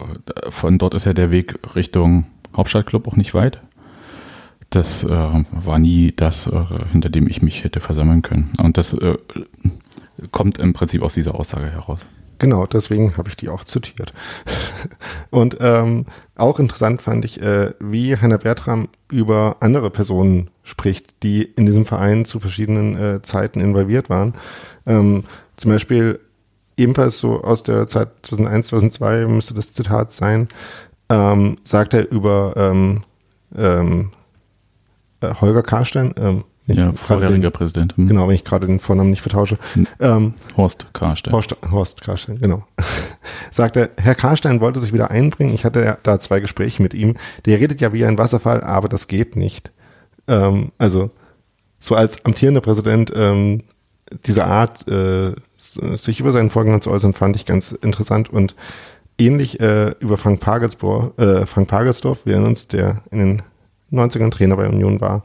von 0.51 0.79
dort 0.79 0.95
ist 0.95 1.05
ja 1.05 1.13
der 1.13 1.31
Weg 1.31 1.77
Richtung 1.77 2.25
Hauptstadtclub 2.57 3.07
auch 3.07 3.17
nicht 3.17 3.35
weit. 3.35 3.61
Das 4.71 5.05
äh, 5.05 5.09
war 5.09 5.79
nie 5.79 6.13
das, 6.15 6.47
äh, 6.49 6.65
hinter 6.91 7.11
dem 7.11 7.29
ich 7.29 7.43
mich 7.43 7.65
hätte 7.65 7.81
versammeln 7.81 8.23
können. 8.23 8.51
Und 8.61 8.77
das 8.77 8.93
äh, 8.93 9.17
kommt 10.33 10.59
im 10.59 10.73
Prinzip 10.73 11.03
aus 11.03 11.15
dieser 11.15 11.35
Aussage 11.35 11.71
heraus. 11.71 12.01
Genau, 12.39 12.67
deswegen 12.67 13.17
habe 13.17 13.29
ich 13.29 13.37
die 13.37 13.49
auch 13.49 13.65
zitiert. 13.65 14.13
Und 15.31 15.57
ähm, 15.61 16.07
auch 16.37 16.61
interessant 16.61 17.03
fand 17.03 17.25
ich, 17.25 17.41
äh, 17.43 17.73
wie 17.81 18.17
Hannah 18.17 18.37
Bertram 18.37 18.89
über 19.11 19.57
andere 19.61 19.91
Personen 19.91 20.51
spricht, 20.63 21.23
die 21.25 21.43
in 21.43 21.67
diesem 21.67 21.85
Verein 21.85 22.25
zu 22.25 22.39
verschiedenen 22.39 22.97
äh, 22.97 23.23
Zeiten 23.23 23.61
involviert 23.61 24.09
waren. 24.09 24.35
Ähm, 24.87 25.25
zum 25.57 25.73
Beispiel 25.73 26.21
ebenfalls 26.77 27.19
so 27.19 27.43
aus 27.43 27.65
der 27.65 27.89
Zeit 27.89 28.11
2001, 28.23 28.69
2002 28.69 29.27
müsste 29.27 29.55
das 29.55 29.73
Zitat 29.73 30.13
sein, 30.13 30.47
ähm, 31.09 31.57
sagt 31.65 31.95
er 31.95 32.11
über 32.11 32.55
ähm, 32.57 33.03
ähm, 33.57 34.13
äh, 35.21 35.35
Holger 35.41 35.65
Karstein, 35.65 36.15
ähm, 36.17 36.45
Ja, 36.77 36.93
vorheriger 36.93 37.51
den, 37.51 37.53
Präsident. 37.53 37.97
Hm. 37.97 38.09
Genau, 38.09 38.29
wenn 38.29 38.35
ich 38.35 38.45
gerade 38.45 38.67
den 38.67 38.79
Vornamen 38.79 39.11
nicht 39.11 39.23
vertausche. 39.23 39.59
Hm. 39.75 39.87
Ähm, 40.01 40.35
Horst 40.57 40.87
Karstein. 40.93 41.33
Horst, 41.33 41.57
Horst 41.71 42.03
Karstein, 42.03 42.39
genau. 42.41 42.67
Sagt 43.51 43.77
er, 43.77 43.91
Herr 43.97 44.15
Karstein 44.15 44.61
wollte 44.61 44.81
sich 44.81 44.93
wieder 44.93 45.11
einbringen. 45.11 45.55
Ich 45.55 45.65
hatte 45.65 45.99
da 46.03 46.21
zwei 46.21 46.41
Gespräche 46.41 46.83
mit 46.83 46.95
ihm. 46.95 47.17
Der 47.47 47.59
redet 47.59 47.81
ja 47.81 47.93
wie 47.93 48.05
ein 48.05 48.19
Wasserfall, 48.19 48.63
aber 48.63 48.89
das 48.89 49.09
geht 49.09 49.35
nicht. 49.35 49.73
Ähm, 50.27 50.73
also, 50.77 51.11
so 51.79 51.95
als 51.95 52.25
amtierender 52.25 52.61
Präsident 52.61 53.13
ähm, 53.15 53.63
diese 54.25 54.45
Art, 54.47 54.87
äh, 54.89 55.35
sich 55.57 56.21
über 56.21 56.33
seinen 56.33 56.51
Vorgänger 56.51 56.81
zu 56.81 56.91
äußern, 56.91 57.13
fand 57.13 57.37
ich 57.37 57.47
ganz 57.47 57.73
interessant 57.73 58.31
und 58.31 58.55
ähnlich 59.19 59.61
äh, 59.61 59.95
über 60.01 60.17
Frank 60.17 60.41
Pagelsdorf, 60.41 61.19
äh, 61.19 61.47
Frank 61.47 61.69
Pagelsdorf, 61.69 62.25
wir 62.25 62.35
erinnern 62.35 62.51
uns, 62.51 62.69
der 62.69 63.03
in 63.11 63.19
den 63.19 63.43
90ern 63.93 64.31
Trainer 64.31 64.57
bei 64.57 64.69
Union 64.69 65.01
war. 65.01 65.25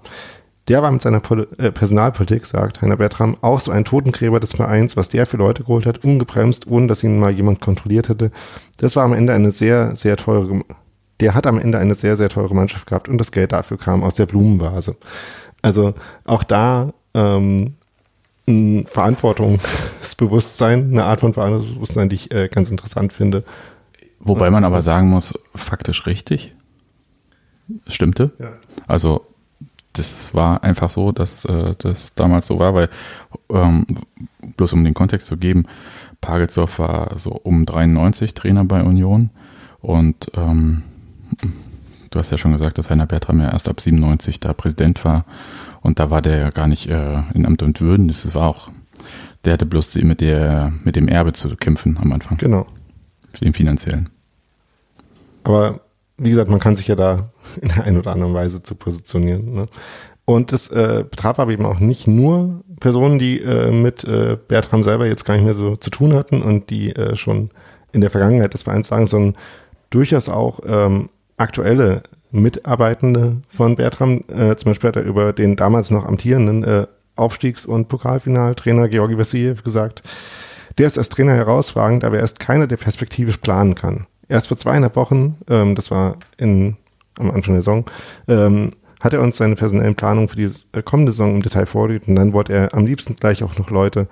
Der 0.70 0.82
war 0.82 0.91
mit 0.91 1.01
seiner 1.01 1.20
Pol 1.20 1.48
äh, 1.58 1.72
Personalpolitik, 1.72 2.46
sagt 2.46 2.82
Heiner 2.82 2.98
Bertram, 2.98 3.36
auch 3.41 3.60
so 3.60 3.72
ein 3.72 3.84
Totengräber 3.84 4.39
des 4.39 4.55
Vereins, 4.55 4.96
was 4.96 5.10
der 5.10 5.25
für 5.25 5.38
Leute 5.38 5.63
geholt 5.63 5.86
hat, 5.86 6.05
ungebremst, 6.05 6.67
ohne 6.67 6.88
dass 6.88 7.03
ihn 7.03 7.20
mal 7.20 7.32
jemand 7.32 7.60
kontrolliert 7.60 8.08
hätte. 8.08 8.32
Das 8.77 8.96
war 8.96 9.03
am 9.03 9.13
Ende 9.13 9.34
eine 9.34 9.51
sehr, 9.51 9.96
sehr 9.96 10.15
teure, 10.15 10.63
der 11.20 11.36
hat 11.36 11.48
am 11.48 11.58
Ende 11.58 11.79
eine 11.79 11.96
sehr, 11.96 12.15
sehr 12.15 12.29
teure 12.29 12.55
Mannschaft 12.55 12.88
gehabt 12.88 13.10
und 13.10 13.17
das 13.17 13.34
Geld 13.34 13.51
dafür 13.51 13.77
kam 13.77 14.03
aus 14.03 14.15
der 14.15 14.25
Blumenvase. 14.25 14.96
Also 15.62 15.96
auch 16.24 16.43
da 16.43 16.93
ähm, 17.13 17.74
ein 18.48 18.86
Verantwortungsbewusstsein, 18.86 20.91
eine 20.91 21.03
Art 21.03 21.20
von 21.20 21.34
Verantwortungsbewusstsein, 21.34 22.08
die 22.08 22.15
ich 22.15 22.34
äh, 22.34 22.48
ganz 22.48 22.72
interessant 22.72 23.12
finde. 23.12 23.43
Wobei 24.20 24.50
man 24.50 24.63
aber 24.63 24.82
sagen 24.82 25.10
muss, 25.10 25.38
faktisch 25.55 26.05
richtig. 26.05 26.53
Stimmte. 27.88 28.32
Ja. 28.39 28.53
Also 28.88 29.25
das 29.93 30.33
war 30.33 30.63
einfach 30.63 30.89
so, 30.89 31.12
dass 31.12 31.45
äh, 31.45 31.75
das 31.77 32.15
damals 32.15 32.47
so 32.47 32.59
war, 32.59 32.73
weil 32.73 32.89
ähm, 33.50 33.85
bloß 34.57 34.73
um 34.73 34.83
den 34.83 34.93
Kontext 34.93 35.27
zu 35.27 35.38
geben, 35.38 35.65
Pagelsdorf 36.21 36.79
war 36.79 37.19
so 37.19 37.31
um 37.31 37.65
93 37.65 38.33
Trainer 38.33 38.63
bei 38.65 38.81
Union 38.81 39.29
und 39.81 40.31
ähm, 40.35 40.83
du 42.09 42.19
hast 42.19 42.31
ja 42.31 42.38
schon 42.38 42.53
gesagt, 42.53 42.77
dass 42.77 42.89
Heiner 42.89 43.05
Bertram 43.05 43.39
ja 43.39 43.51
erst 43.51 43.69
ab 43.69 43.79
97 43.81 44.39
da 44.39 44.53
Präsident 44.53 45.03
war 45.05 45.25
und 45.81 46.00
da 46.00 46.09
war 46.09 46.21
der 46.21 46.38
ja 46.38 46.50
gar 46.50 46.67
nicht 46.67 46.88
äh, 46.89 47.21
in 47.33 47.45
Amt 47.45 47.62
und 47.62 47.81
Würden. 47.81 48.07
Das 48.07 48.33
war 48.35 48.47
auch, 48.47 48.71
der 49.45 49.53
hatte 49.53 49.65
bloß 49.65 49.89
die, 49.89 50.03
mit, 50.03 50.21
der, 50.21 50.71
mit 50.83 50.95
dem 50.95 51.07
Erbe 51.07 51.33
zu 51.33 51.55
kämpfen 51.57 51.97
am 52.01 52.12
Anfang, 52.13 52.38
Genau. 52.38 52.65
dem 53.41 53.53
finanziellen. 53.53 54.09
Aber 55.43 55.81
wie 56.17 56.29
gesagt, 56.29 56.50
man 56.50 56.60
kann 56.60 56.75
sich 56.75 56.88
ja 56.88 56.96
da 56.96 57.32
in 57.62 57.70
der 57.70 57.84
einen 57.84 57.98
oder 57.98 58.12
anderen 58.12 58.34
Weise 58.34 58.63
zu 58.63 58.75
positionieren. 58.75 59.53
Ne? 59.53 59.65
Und 60.25 60.53
es 60.53 60.70
äh, 60.70 61.03
betraf 61.10 61.39
aber 61.39 61.51
eben 61.51 61.65
auch 61.65 61.79
nicht 61.79 62.08
nur 62.08 62.63
Personen, 62.79 63.20
die 63.20 63.41
äh, 63.41 63.72
mit 63.72 64.03
äh, 64.05 64.38
Bertram 64.48 64.84
selber 64.84 65.05
jetzt 65.05 65.25
gar 65.25 65.34
nicht 65.34 65.43
mehr 65.43 65.53
so 65.53 65.75
zu 65.75 65.89
tun 65.89 66.13
hatten 66.13 66.41
und 66.41 66.70
die 66.70 66.96
äh, 66.96 67.15
schon 67.15 67.50
in 67.91 68.01
der 68.01 68.10
Vergangenheit 68.10 68.53
des 68.53 68.63
Vereins 68.63 68.88
sagen, 68.88 69.05
sondern 69.05 69.36
durchaus 69.89 70.29
auch 70.29 70.62
ähm, 70.65 71.10
aktuelle 71.38 72.03
Mitarbeitende 72.32 73.38
von 73.50 73.75
Bertram. 73.75 74.24
Äh, 74.27 74.55
zum 74.55 74.72
Beispiel 74.72 74.88
hat 74.88 74.96
er 74.96 75.03
über 75.03 75.34
den 75.34 75.55
damals 75.55 75.91
noch 75.91 76.05
amtierenden 76.05 76.63
äh, 76.63 76.88
Aufstiegs- 77.15 77.65
und 77.65 77.89
Pokalfinaltrainer 77.89 78.88
Georgi 78.88 79.17
Vassiljev 79.17 79.62
gesagt, 79.62 80.01
der 80.77 80.88
ist 80.88 80.98
als 80.98 81.10
Trainer 81.10 81.34
herausragend, 81.34 82.03
aber 82.03 82.17
er 82.17 82.24
ist 82.24 82.39
keiner, 82.39 82.65
der 82.65 82.77
perspektivisch 82.77 83.38
planen 83.38 83.75
kann. 83.75 84.08
Erst 84.27 84.48
vor 84.48 84.58
zweieinhalb 84.58 84.96
Wochen, 84.96 85.38
ähm, 85.50 85.75
das 85.75 85.92
war 85.92 86.18
in, 86.38 86.77
am 87.18 87.32
Anfang 87.32 87.53
der 87.53 87.62
Saison, 87.62 87.86
ähm, 88.27 88.72
hat 89.00 89.13
er 89.13 89.22
uns 89.22 89.38
seine 89.38 89.56
personellen 89.56 89.96
Planung 89.96 90.30
für 90.30 90.38
die 90.38 90.50
äh, 90.72 90.82
kommende 90.82 91.12
Saison 91.12 91.36
im 91.36 91.42
Detail 91.42 91.65
vorgelegt 91.65 92.08
und 92.08 92.15
dann 92.15 92.34
wollte 92.34 92.53
er 92.53 92.74
am 92.74 92.86
liebsten 92.86 93.15
gleich 93.15 93.44
auch 93.44 93.58
noch 93.58 93.70
Leute, 93.70 94.08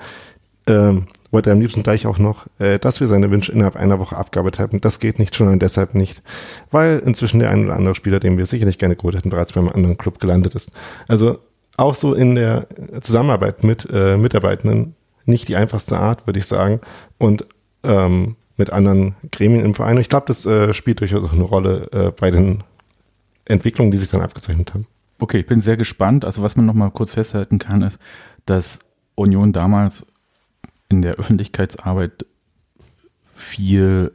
ähm, 0.67 1.07
wollte 1.31 1.49
er 1.49 1.53
am 1.53 1.61
liebsten 1.61 1.81
gleich 1.81 2.05
auch 2.05 2.17
noch, 2.17 2.47
äh, 2.59 2.77
dass 2.77 2.99
wir 2.99 3.07
seine 3.07 3.31
Wünsche 3.31 3.53
innerhalb 3.53 3.77
einer 3.77 3.99
Woche 3.99 4.17
abgearbeitet 4.17 4.59
haben. 4.59 4.81
Das 4.81 4.99
geht 4.99 5.17
nicht 5.17 5.35
schon 5.35 5.47
und 5.47 5.61
deshalb 5.61 5.95
nicht, 5.95 6.21
weil 6.71 6.99
inzwischen 7.05 7.39
der 7.39 7.51
ein 7.51 7.65
oder 7.65 7.75
andere 7.75 7.95
Spieler, 7.95 8.19
den 8.19 8.37
wir 8.37 8.45
sicherlich 8.45 8.77
gerne 8.77 8.95
geholt 8.95 9.15
hätten, 9.15 9.29
bereits 9.29 9.53
beim 9.53 9.69
anderen 9.69 9.97
Club 9.97 10.19
gelandet 10.19 10.55
ist. 10.55 10.71
Also 11.07 11.39
auch 11.77 11.95
so 11.95 12.13
in 12.13 12.35
der 12.35 12.67
Zusammenarbeit 12.99 13.63
mit 13.63 13.87
äh, 13.91 14.17
Mitarbeitenden 14.17 14.95
nicht 15.25 15.47
die 15.47 15.55
einfachste 15.55 15.97
Art, 15.97 16.27
würde 16.27 16.39
ich 16.39 16.45
sagen. 16.45 16.81
Und 17.17 17.45
ähm, 17.83 18.35
mit 18.61 18.69
anderen 18.69 19.15
Gremien 19.31 19.65
im 19.65 19.73
Verein. 19.73 19.95
Und 19.95 20.01
ich 20.01 20.09
glaube, 20.09 20.27
das 20.27 20.45
äh, 20.45 20.71
spielt 20.71 20.99
durchaus 20.99 21.23
auch 21.23 21.33
eine 21.33 21.41
Rolle 21.41 21.89
äh, 21.91 22.11
bei 22.11 22.29
den 22.29 22.63
Entwicklungen, 23.45 23.89
die 23.89 23.97
sich 23.97 24.09
dann 24.09 24.21
abgezeichnet 24.21 24.75
haben. 24.75 24.85
Okay, 25.17 25.39
ich 25.39 25.47
bin 25.47 25.61
sehr 25.61 25.77
gespannt. 25.77 26.25
Also 26.25 26.43
was 26.43 26.55
man 26.55 26.67
noch 26.67 26.75
mal 26.75 26.91
kurz 26.91 27.15
festhalten 27.15 27.57
kann, 27.57 27.81
ist, 27.81 27.97
dass 28.45 28.77
Union 29.15 29.51
damals 29.51 30.05
in 30.89 31.01
der 31.01 31.15
Öffentlichkeitsarbeit 31.15 32.25
viel 33.33 34.11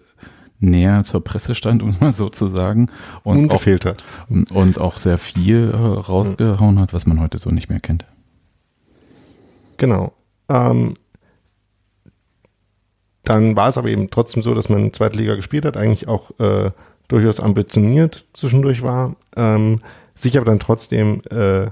näher 0.61 1.03
zur 1.03 1.25
Presse 1.25 1.57
stand, 1.57 1.83
um 1.83 1.89
es 1.89 2.01
mal 2.01 2.13
so 2.13 2.29
zu 2.29 2.47
sagen. 2.47 2.89
Und 3.25 3.39
Und 3.39 3.51
auch, 3.51 3.59
gefehlt 3.59 3.85
hat. 3.85 4.05
und 4.29 4.79
auch 4.79 4.97
sehr 4.97 5.19
viel 5.19 5.71
äh, 5.73 5.77
rausgehauen 5.77 6.79
hat, 6.79 6.93
was 6.95 7.05
man 7.07 7.19
heute 7.19 7.39
so 7.39 7.51
nicht 7.51 7.69
mehr 7.69 7.81
kennt. 7.81 8.05
Genau. 9.77 10.13
Ähm, 10.49 10.95
dann 13.27 13.57
war 13.57 13.69
es 13.69 13.77
aber 13.77 13.89
eben 13.89 14.09
trotzdem 14.09 14.43
so, 14.43 14.55
dass 14.55 14.69
man 14.69 14.93
zweite 14.93 15.19
Liga 15.19 15.35
gespielt 15.35 15.65
hat, 15.65 15.77
eigentlich 15.77 16.07
auch 16.07 16.31
äh, 16.39 16.71
durchaus 17.09 17.41
ambitioniert 17.41 18.25
zwischendurch 18.33 18.83
war, 18.83 19.17
ähm, 19.37 19.81
sich 20.15 20.37
aber 20.37 20.47
dann 20.47 20.61
trotzdem 20.61 21.23
äh, 21.31 21.67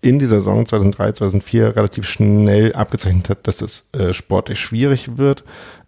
in 0.00 0.20
dieser 0.20 0.36
Saison 0.36 0.64
2003, 0.64 1.12
2004 1.12 1.74
relativ 1.74 2.08
schnell 2.08 2.72
abgezeichnet 2.72 3.28
hat, 3.28 3.48
dass 3.48 3.62
es 3.62 3.90
äh, 3.94 4.12
sportlich 4.12 4.60
schwierig 4.60 5.18
wird. 5.18 5.42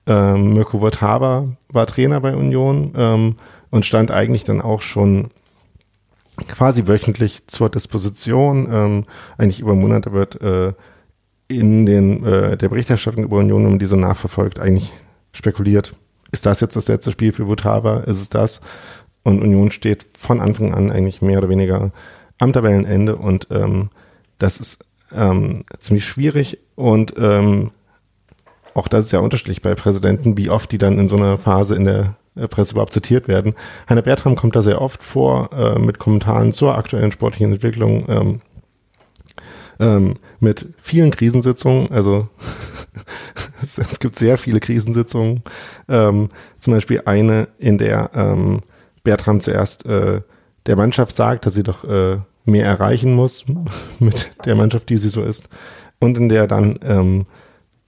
Ähm, 0.08 0.54
Mirko 0.54 0.80
Wurthaber 0.80 1.48
war 1.68 1.86
Trainer 1.86 2.20
bei 2.20 2.34
Union 2.34 2.92
ähm, 2.96 3.36
und 3.70 3.86
stand 3.86 4.10
eigentlich 4.10 4.42
dann 4.42 4.60
auch 4.60 4.82
schon 4.82 5.30
quasi 6.48 6.88
wöchentlich 6.88 7.46
zur 7.46 7.70
Disposition. 7.70 8.68
Ähm, 8.72 9.04
eigentlich 9.36 9.60
über 9.60 9.76
Monate 9.76 10.12
wird 10.12 10.40
äh, 10.40 10.72
in 11.48 11.86
den, 11.86 12.24
äh, 12.24 12.56
der 12.56 12.68
Berichterstattung 12.68 13.24
über 13.24 13.38
Union, 13.38 13.64
man 13.64 13.78
die 13.78 13.86
so 13.86 13.96
nachverfolgt, 13.96 14.60
eigentlich 14.60 14.92
spekuliert. 15.32 15.94
Ist 16.30 16.46
das 16.46 16.60
jetzt 16.60 16.76
das 16.76 16.88
letzte 16.88 17.10
Spiel 17.10 17.32
für 17.32 17.46
Wuthaber? 17.46 18.06
Ist 18.06 18.20
es 18.20 18.28
das? 18.28 18.60
Und 19.22 19.42
Union 19.42 19.70
steht 19.70 20.06
von 20.16 20.40
Anfang 20.40 20.74
an 20.74 20.92
eigentlich 20.92 21.22
mehr 21.22 21.38
oder 21.38 21.48
weniger 21.48 21.90
am 22.38 22.52
Tabellenende 22.52 23.16
und 23.16 23.48
ähm, 23.50 23.90
das 24.38 24.60
ist 24.60 24.84
ähm, 25.14 25.64
ziemlich 25.80 26.04
schwierig 26.04 26.58
und 26.76 27.14
ähm, 27.18 27.72
auch 28.74 28.88
das 28.88 29.06
ist 29.06 29.12
ja 29.12 29.18
unterschiedlich 29.18 29.62
bei 29.62 29.74
Präsidenten, 29.74 30.36
wie 30.36 30.50
oft 30.50 30.70
die 30.70 30.78
dann 30.78 30.98
in 30.98 31.08
so 31.08 31.16
einer 31.16 31.36
Phase 31.36 31.74
in 31.74 31.84
der 31.84 32.14
äh, 32.36 32.46
Presse 32.46 32.72
überhaupt 32.72 32.92
zitiert 32.92 33.26
werden. 33.26 33.54
Heiner 33.88 34.02
Bertram 34.02 34.36
kommt 34.36 34.54
da 34.54 34.62
sehr 34.62 34.80
oft 34.80 35.02
vor 35.02 35.50
äh, 35.52 35.78
mit 35.78 35.98
Kommentaren 35.98 36.52
zur 36.52 36.76
aktuellen 36.76 37.10
sportlichen 37.10 37.52
Entwicklung. 37.52 38.04
Ähm, 38.08 38.40
ähm, 39.80 40.16
mit 40.40 40.66
vielen 40.78 41.10
Krisensitzungen, 41.10 41.90
also 41.90 42.28
es, 43.62 43.78
es 43.78 44.00
gibt 44.00 44.16
sehr 44.16 44.36
viele 44.38 44.60
Krisensitzungen. 44.60 45.42
Ähm, 45.88 46.28
zum 46.58 46.74
Beispiel 46.74 47.02
eine, 47.04 47.48
in 47.58 47.78
der 47.78 48.10
ähm, 48.14 48.60
Bertram 49.04 49.40
zuerst 49.40 49.86
äh, 49.86 50.20
der 50.66 50.76
Mannschaft 50.76 51.16
sagt, 51.16 51.46
dass 51.46 51.54
sie 51.54 51.62
doch 51.62 51.84
äh, 51.84 52.18
mehr 52.44 52.66
erreichen 52.66 53.14
muss 53.14 53.44
mit 53.98 54.30
der 54.44 54.54
Mannschaft, 54.54 54.88
die 54.88 54.98
sie 54.98 55.08
so 55.08 55.22
ist. 55.22 55.48
Und 56.00 56.16
in 56.18 56.28
der 56.28 56.46
dann 56.46 56.78
ähm, 56.82 57.26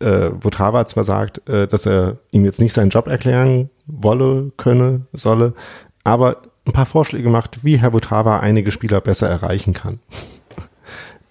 äh, 0.01 0.31
Votava 0.41 0.87
zwar 0.87 1.05
sagt, 1.05 1.49
äh, 1.49 1.67
dass 1.67 1.87
er 1.87 2.19
ihm 2.31 2.45
jetzt 2.45 2.61
nicht 2.61 2.73
seinen 2.73 2.91
Job 2.91 3.07
erklären 3.07 3.71
wolle, 3.87 4.53
könne, 4.57 5.03
solle, 5.13 5.55
aber 6.05 6.43
ein 6.67 6.73
paar 6.73 6.87
Vorschläge 6.87 7.29
macht, 7.29 7.65
wie 7.65 7.79
Herr 7.79 7.93
Votava 7.93 8.41
einige 8.41 8.71
Spieler 8.71 9.01
besser 9.01 9.29
erreichen 9.29 9.75
kann 9.75 9.99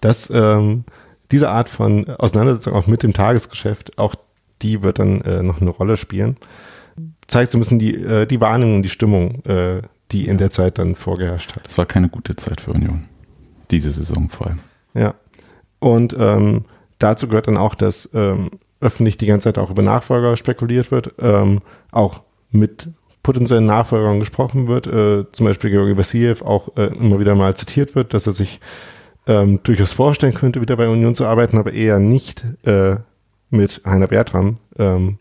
dass 0.00 0.30
ähm, 0.30 0.84
diese 1.30 1.50
Art 1.50 1.68
von 1.68 2.08
Auseinandersetzung 2.08 2.74
auch 2.74 2.86
mit 2.86 3.02
dem 3.02 3.12
Tagesgeschäft, 3.12 3.98
auch 3.98 4.14
die 4.62 4.82
wird 4.82 4.98
dann 4.98 5.20
äh, 5.22 5.42
noch 5.42 5.60
eine 5.60 5.70
Rolle 5.70 5.96
spielen. 5.96 6.36
Zeigt 7.26 7.50
so 7.50 7.58
ein 7.58 7.60
bisschen 7.60 7.78
die, 7.78 7.94
äh, 7.94 8.26
die 8.26 8.40
Wahrnehmung, 8.40 8.82
die 8.82 8.88
Stimmung, 8.88 9.44
äh, 9.44 9.82
die 10.12 10.26
in 10.26 10.38
der 10.38 10.50
Zeit 10.50 10.78
dann 10.78 10.94
vorgeherrscht 10.94 11.54
hat. 11.54 11.68
Es 11.68 11.78
war 11.78 11.86
keine 11.86 12.08
gute 12.08 12.36
Zeit 12.36 12.60
für 12.60 12.72
Union. 12.72 13.04
Diese 13.70 13.90
Saison 13.90 14.28
vor 14.28 14.48
allem. 14.48 14.58
Ja. 14.94 15.14
Und 15.78 16.14
ähm, 16.18 16.64
dazu 16.98 17.28
gehört 17.28 17.46
dann 17.46 17.56
auch, 17.56 17.74
dass 17.74 18.10
ähm, 18.12 18.50
öffentlich 18.80 19.16
die 19.16 19.26
ganze 19.26 19.44
Zeit 19.44 19.58
auch 19.58 19.70
über 19.70 19.82
Nachfolger 19.82 20.36
spekuliert 20.36 20.90
wird, 20.90 21.14
ähm, 21.20 21.60
auch 21.92 22.22
mit 22.50 22.88
potenziellen 23.22 23.66
Nachfolgern 23.66 24.18
gesprochen 24.18 24.66
wird, 24.66 24.86
äh, 24.86 25.30
zum 25.30 25.46
Beispiel 25.46 25.70
Georgi 25.70 25.96
Vassiev 25.96 26.42
auch 26.42 26.76
äh, 26.76 26.86
immer 26.86 27.20
wieder 27.20 27.34
mal 27.34 27.54
zitiert 27.54 27.94
wird, 27.94 28.14
dass 28.14 28.26
er 28.26 28.32
sich 28.32 28.60
ähm, 29.30 29.60
durchaus 29.62 29.92
vorstellen 29.92 30.34
könnte, 30.34 30.60
wieder 30.60 30.76
bei 30.76 30.88
Union 30.88 31.14
zu 31.14 31.24
arbeiten, 31.24 31.56
aber 31.56 31.72
eher 31.72 32.00
nicht 32.00 32.44
äh, 32.64 32.96
mit 33.48 33.82
Heiner 33.86 34.08
Bertram. 34.08 34.58
Ähm, 34.76 35.18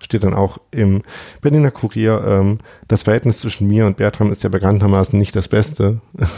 steht 0.00 0.24
dann 0.24 0.34
auch 0.34 0.58
im 0.70 1.02
Berliner 1.42 1.70
Kurier, 1.70 2.24
ähm, 2.26 2.58
das 2.88 3.02
Verhältnis 3.02 3.40
zwischen 3.40 3.68
mir 3.68 3.86
und 3.86 3.98
Bertram 3.98 4.32
ist 4.32 4.42
ja 4.42 4.48
bekanntermaßen 4.48 5.18
nicht 5.18 5.36
das 5.36 5.48
Beste. 5.48 6.00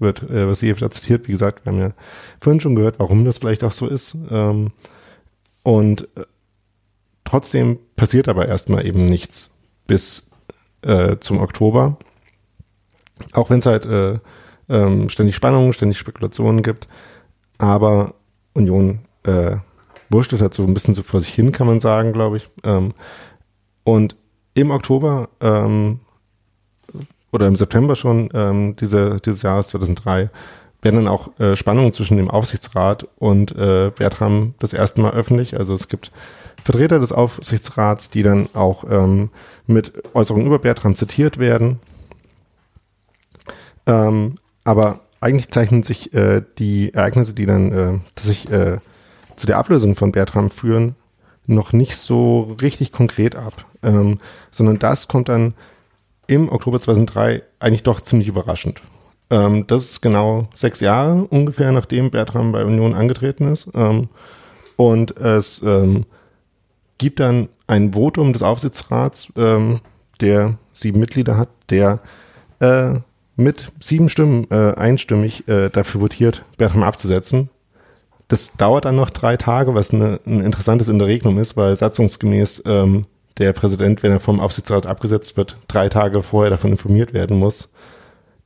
wird 0.00 0.22
äh, 0.30 0.46
Vassiev 0.46 0.80
da 0.80 0.90
zitiert. 0.90 1.28
Wie 1.28 1.32
gesagt, 1.32 1.64
wir 1.64 1.72
haben 1.72 1.80
ja 1.80 1.92
vorhin 2.40 2.60
schon 2.60 2.74
gehört, 2.74 2.98
warum 2.98 3.24
das 3.24 3.38
vielleicht 3.38 3.62
auch 3.62 3.72
so 3.72 3.86
ist. 3.86 4.16
Ähm, 4.30 4.72
und 5.62 6.02
äh, 6.16 6.24
trotzdem 7.24 7.78
passiert 7.94 8.28
aber 8.28 8.46
erstmal 8.46 8.84
eben 8.84 9.06
nichts 9.06 9.50
bis 9.86 10.32
äh, 10.82 11.16
zum 11.18 11.40
Oktober. 11.40 11.98
Auch 13.32 13.50
wenn 13.50 13.58
es 13.58 13.66
halt 13.66 13.86
äh, 13.86 14.18
ähm, 14.68 15.08
ständig 15.08 15.36
Spannungen, 15.36 15.72
ständig 15.72 15.98
Spekulationen 15.98 16.62
gibt. 16.62 16.88
Aber 17.58 18.14
Union 18.54 19.00
äh, 19.24 19.56
wurschtelt 20.10 20.42
halt 20.42 20.54
so 20.54 20.64
ein 20.64 20.74
bisschen 20.74 20.94
so 20.94 21.02
vor 21.02 21.20
sich 21.20 21.34
hin, 21.34 21.52
kann 21.52 21.66
man 21.66 21.80
sagen, 21.80 22.12
glaube 22.12 22.38
ich. 22.38 22.48
Ähm, 22.64 22.94
und 23.84 24.16
im 24.54 24.70
Oktober 24.70 25.28
ähm, 25.40 26.00
oder 27.32 27.46
im 27.46 27.56
September 27.56 27.96
schon 27.96 28.30
ähm, 28.34 28.76
diese, 28.76 29.18
dieses 29.24 29.42
Jahres 29.42 29.68
2003 29.68 30.30
werden 30.82 30.96
dann 30.96 31.08
auch 31.08 31.38
äh, 31.40 31.56
Spannungen 31.56 31.92
zwischen 31.92 32.16
dem 32.16 32.30
Aufsichtsrat 32.30 33.06
und 33.18 33.52
äh, 33.56 33.90
Bertram 33.94 34.54
das 34.60 34.72
erste 34.72 35.00
Mal 35.00 35.12
öffentlich. 35.12 35.56
Also 35.56 35.74
es 35.74 35.88
gibt 35.88 36.12
Vertreter 36.62 36.98
des 36.98 37.12
Aufsichtsrats, 37.12 38.10
die 38.10 38.22
dann 38.22 38.48
auch 38.54 38.84
ähm, 38.88 39.30
mit 39.66 39.92
Äußerungen 40.14 40.46
über 40.46 40.58
Bertram 40.58 40.94
zitiert 40.94 41.38
werden. 41.38 41.80
Ähm, 43.86 44.36
aber 44.68 45.00
eigentlich 45.20 45.48
zeichnen 45.48 45.82
sich 45.82 46.12
äh, 46.12 46.42
die 46.58 46.92
Ereignisse, 46.92 47.32
die 47.32 47.46
dann 47.46 47.72
äh, 47.72 48.20
sich 48.20 48.50
äh, 48.50 48.76
zu 49.34 49.46
der 49.46 49.56
Ablösung 49.56 49.96
von 49.96 50.12
Bertram 50.12 50.50
führen, 50.50 50.94
noch 51.46 51.72
nicht 51.72 51.96
so 51.96 52.54
richtig 52.60 52.92
konkret 52.92 53.34
ab, 53.34 53.64
ähm, 53.82 54.18
sondern 54.50 54.78
das 54.78 55.08
kommt 55.08 55.30
dann 55.30 55.54
im 56.26 56.50
Oktober 56.52 56.78
2003 56.78 57.42
eigentlich 57.60 57.82
doch 57.82 58.02
ziemlich 58.02 58.28
überraschend. 58.28 58.82
Ähm, 59.30 59.66
das 59.66 59.84
ist 59.84 60.02
genau 60.02 60.48
sechs 60.52 60.80
Jahre 60.80 61.24
ungefähr, 61.24 61.72
nachdem 61.72 62.10
Bertram 62.10 62.52
bei 62.52 62.62
Union 62.62 62.94
angetreten 62.94 63.50
ist. 63.50 63.70
Ähm, 63.74 64.10
und 64.76 65.16
es 65.16 65.62
ähm, 65.62 66.04
gibt 66.98 67.20
dann 67.20 67.48
ein 67.66 67.94
Votum 67.94 68.34
des 68.34 68.42
Aufsichtsrats, 68.42 69.32
ähm, 69.34 69.80
der 70.20 70.58
sieben 70.74 71.00
Mitglieder 71.00 71.38
hat, 71.38 71.48
der 71.70 72.00
äh, 72.60 72.96
mit 73.38 73.70
sieben 73.78 74.08
Stimmen 74.08 74.48
äh, 74.50 74.74
einstimmig 74.74 75.46
äh, 75.48 75.70
dafür 75.70 76.00
votiert, 76.00 76.44
Bertram 76.56 76.82
abzusetzen. 76.82 77.50
Das 78.26 78.56
dauert 78.56 78.84
dann 78.84 78.96
noch 78.96 79.10
drei 79.10 79.36
Tage, 79.36 79.74
was 79.74 79.94
eine, 79.94 80.20
ein 80.26 80.40
interessantes 80.40 80.88
Interregnum 80.88 81.38
ist, 81.38 81.56
weil 81.56 81.74
satzungsgemäß 81.76 82.64
ähm, 82.66 83.06
der 83.38 83.52
Präsident, 83.52 84.02
wenn 84.02 84.10
er 84.10 84.20
vom 84.20 84.40
Aufsichtsrat 84.40 84.86
abgesetzt 84.86 85.36
wird, 85.36 85.56
drei 85.68 85.88
Tage 85.88 86.22
vorher 86.24 86.50
davon 86.50 86.72
informiert 86.72 87.14
werden 87.14 87.38
muss. 87.38 87.72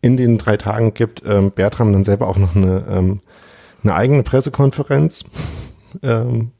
In 0.02 0.18
den 0.18 0.36
drei 0.36 0.58
Tagen 0.58 0.92
gibt 0.92 1.22
ähm, 1.26 1.50
Bertram 1.50 1.92
dann 1.92 2.04
selber 2.04 2.28
auch 2.28 2.36
noch 2.36 2.54
eine, 2.54 2.84
ähm, 2.90 3.20
eine 3.82 3.94
eigene 3.94 4.22
Pressekonferenz, 4.22 5.24
ähm, 6.02 6.52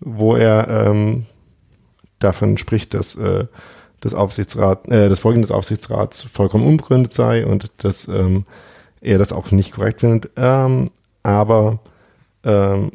wo 0.00 0.36
er 0.36 0.68
ähm, 0.68 1.24
davon 2.18 2.58
spricht, 2.58 2.92
dass 2.92 3.16
äh, 3.16 3.46
das 4.00 4.14
Aufsichtsrat, 4.14 4.88
äh, 4.88 5.08
das 5.08 5.18
Vorgehen 5.18 5.42
des 5.42 5.50
Aufsichtsrats 5.50 6.22
vollkommen 6.22 6.66
unbegründet 6.66 7.14
sei 7.14 7.46
und 7.46 7.70
dass 7.78 8.08
ähm, 8.08 8.44
er 9.00 9.18
das 9.18 9.32
auch 9.32 9.50
nicht 9.50 9.72
korrekt 9.72 10.00
findet. 10.00 10.30
Ähm, 10.36 10.90
aber 11.22 11.80
ähm, 12.44 12.92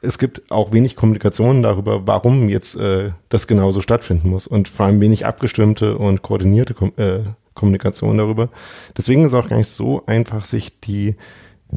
es 0.00 0.18
gibt 0.18 0.50
auch 0.50 0.72
wenig 0.72 0.96
Kommunikation 0.96 1.62
darüber, 1.62 2.06
warum 2.06 2.48
jetzt 2.48 2.76
äh, 2.76 3.10
das 3.28 3.46
genauso 3.46 3.80
stattfinden 3.80 4.30
muss 4.30 4.46
und 4.46 4.68
vor 4.68 4.86
allem 4.86 5.00
wenig 5.00 5.26
abgestimmte 5.26 5.98
und 5.98 6.22
koordinierte 6.22 6.74
Kom 6.74 6.92
äh, 6.96 7.20
Kommunikation 7.54 8.18
darüber. 8.18 8.50
Deswegen 8.96 9.22
ist 9.22 9.32
es 9.32 9.34
auch 9.34 9.48
gar 9.48 9.56
nicht 9.56 9.68
so 9.68 10.06
einfach, 10.06 10.44
sich 10.44 10.78
die 10.80 11.16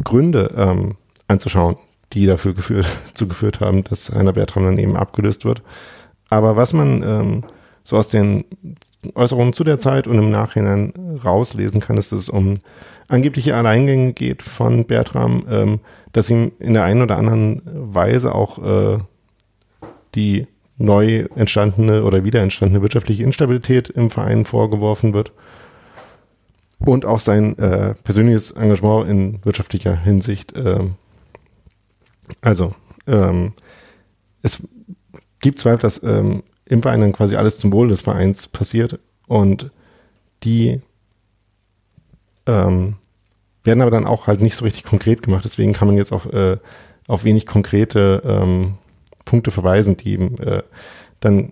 Gründe 0.04 0.54
ähm, 0.56 0.96
anzuschauen, 1.28 1.78
die 2.14 2.28
dafür 2.28 2.54
geführt, 2.54 2.86
zu 3.16 3.28
geführt 3.28 3.62
haben, 3.62 3.84
dass 3.84 4.12
Heiner 4.14 4.34
Bertram 4.34 4.66
dann 4.66 4.78
eben 4.78 4.96
abgelöst 4.96 5.44
wird. 5.44 5.64
Aber 6.30 6.56
was 6.56 6.74
man 6.74 7.02
ähm, 7.02 7.44
so 7.84 7.98
aus 7.98 8.08
den 8.08 8.46
Äußerungen 9.16 9.54
zu 9.54 9.64
der 9.64 9.80
Zeit 9.80 10.08
und 10.08 10.18
im 10.18 10.30
Nachhinein 10.30 10.94
rauslesen 11.24 11.80
kann, 11.80 11.96
dass 11.96 12.12
es 12.12 12.30
um 12.30 12.56
angebliche 13.08 13.56
Alleingänge 13.56 14.14
geht 14.14 14.44
von 14.44 14.86
Bertram, 14.86 15.46
ähm, 15.50 15.80
dass 16.14 16.30
ihm 16.30 16.52
in 16.60 16.74
der 16.74 16.84
einen 16.84 17.02
oder 17.02 17.18
anderen 17.18 17.62
Weise 17.66 18.34
auch 18.36 18.60
äh, 18.60 19.00
die 20.16 20.48
neu 20.78 21.28
entstandene 21.36 22.04
oder 22.04 22.24
wieder 22.24 22.42
entstandene 22.42 22.82
wirtschaftliche 22.82 23.24
Instabilität 23.24 23.90
im 23.90 24.10
Verein 24.10 24.46
vorgeworfen 24.46 25.14
wird 25.14 25.32
und 26.80 27.06
auch 27.06 27.20
sein 27.20 27.58
äh, 27.60 27.94
persönliches 27.96 28.52
Engagement 28.52 29.10
in 29.10 29.46
wirtschaftlicher 29.46 29.96
Hinsicht. 29.96 30.56
Äh, 30.56 30.90
also 32.42 32.74
ähm, 33.08 33.54
es 34.42 34.68
gibt 35.40 35.60
Zweifel, 35.60 35.82
dass 35.82 36.02
ähm, 36.04 36.44
im 36.72 36.82
Verein 36.82 37.02
dann 37.02 37.12
quasi 37.12 37.36
alles 37.36 37.60
zum 37.60 37.74
Wohl 37.74 37.90
des 37.90 38.02
Vereins 38.02 38.48
passiert 38.48 38.98
und 39.28 39.72
die 40.44 40.82
ähm, 42.48 42.96
werden 43.64 43.82
aber 43.82 43.92
dann 43.92 44.08
auch 44.08 44.28
halt 44.28 44.42
nicht 44.42 44.56
so 44.56 44.64
richtig 44.64 44.86
konkret 44.86 45.22
gemacht. 45.22 45.44
Deswegen 45.44 45.74
kann 45.74 45.90
man 45.90 45.98
jetzt 45.98 46.14
auch 46.14 46.26
äh, 46.28 46.58
auf 47.08 47.26
wenig 47.26 47.46
konkrete 47.46 48.24
ähm, 48.26 48.76
Punkte 49.26 49.52
verweisen, 49.52 49.98
die 49.98 50.14
eben 50.14 50.38
äh, 50.40 50.64
dann 51.20 51.52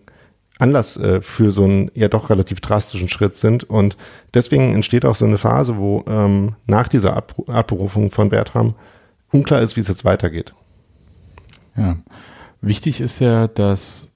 Anlass 0.57 0.95
äh, 0.95 1.19
für 1.19 1.51
so 1.51 1.65
einen 1.65 1.91
ja 1.93 2.07
doch 2.07 2.29
relativ 2.29 2.61
drastischen 2.61 3.09
Schritt 3.09 3.35
sind. 3.35 3.65
Und 3.65 3.97
deswegen 4.33 4.73
entsteht 4.73 5.03
auch 5.03 5.15
so 5.15 5.25
eine 5.25 5.37
Phase, 5.37 5.77
wo 5.77 6.05
ähm, 6.07 6.55
nach 6.65 6.87
dieser 6.87 7.15
Ab 7.15 7.35
Abberufung 7.47 8.09
von 8.11 8.29
Bertram 8.29 8.75
unklar 9.31 9.61
ist, 9.61 9.75
wie 9.75 9.81
es 9.81 9.89
jetzt 9.89 10.05
weitergeht. 10.05 10.53
Ja, 11.75 11.97
wichtig 12.61 13.01
ist 13.01 13.19
ja, 13.19 13.47
dass 13.47 14.08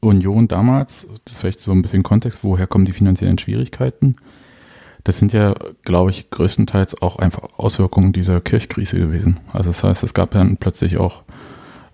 Union 0.00 0.48
damals, 0.48 1.06
das 1.24 1.34
ist 1.34 1.40
vielleicht 1.40 1.60
so 1.60 1.72
ein 1.72 1.82
bisschen 1.82 2.02
Kontext, 2.02 2.44
woher 2.44 2.66
kommen 2.66 2.84
die 2.84 2.92
finanziellen 2.92 3.38
Schwierigkeiten? 3.38 4.16
Das 5.04 5.18
sind 5.18 5.32
ja, 5.32 5.54
glaube 5.82 6.10
ich, 6.10 6.30
größtenteils 6.30 7.00
auch 7.00 7.16
einfach 7.16 7.58
Auswirkungen 7.58 8.12
dieser 8.12 8.40
Kirchkrise 8.40 8.98
gewesen. 8.98 9.40
Also 9.52 9.70
das 9.70 9.82
heißt, 9.82 10.02
es 10.02 10.14
gab 10.14 10.32
dann 10.32 10.56
plötzlich 10.58 10.98
auch, 10.98 11.22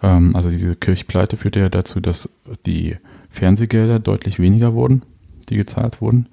ähm, 0.03 0.35
also 0.35 0.51
diese 0.51 0.75
Kirchpleite 0.75 1.37
führte 1.37 1.61
ja 1.61 1.69
dazu, 1.69 2.01
dass 2.01 2.29
die 2.65 2.97
Fernsehgelder 3.31 3.99
deutlich 3.99 4.39
weniger 4.39 4.75
wurden, 4.75 5.03
die 5.49 5.57
gezahlt 5.57 6.01
wurden. 6.01 6.29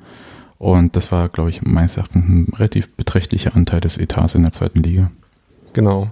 Und 0.57 0.95
das 0.95 1.11
war, 1.11 1.29
glaube 1.29 1.49
ich, 1.49 1.61
meines 1.61 1.97
Erachtens 1.97 2.23
ein 2.25 2.47
relativ 2.55 2.95
beträchtlicher 2.95 3.55
Anteil 3.55 3.81
des 3.81 3.97
Etats 3.97 4.35
in 4.35 4.43
der 4.43 4.53
zweiten 4.53 4.81
Liga. 4.81 5.11
Genau. 5.73 6.09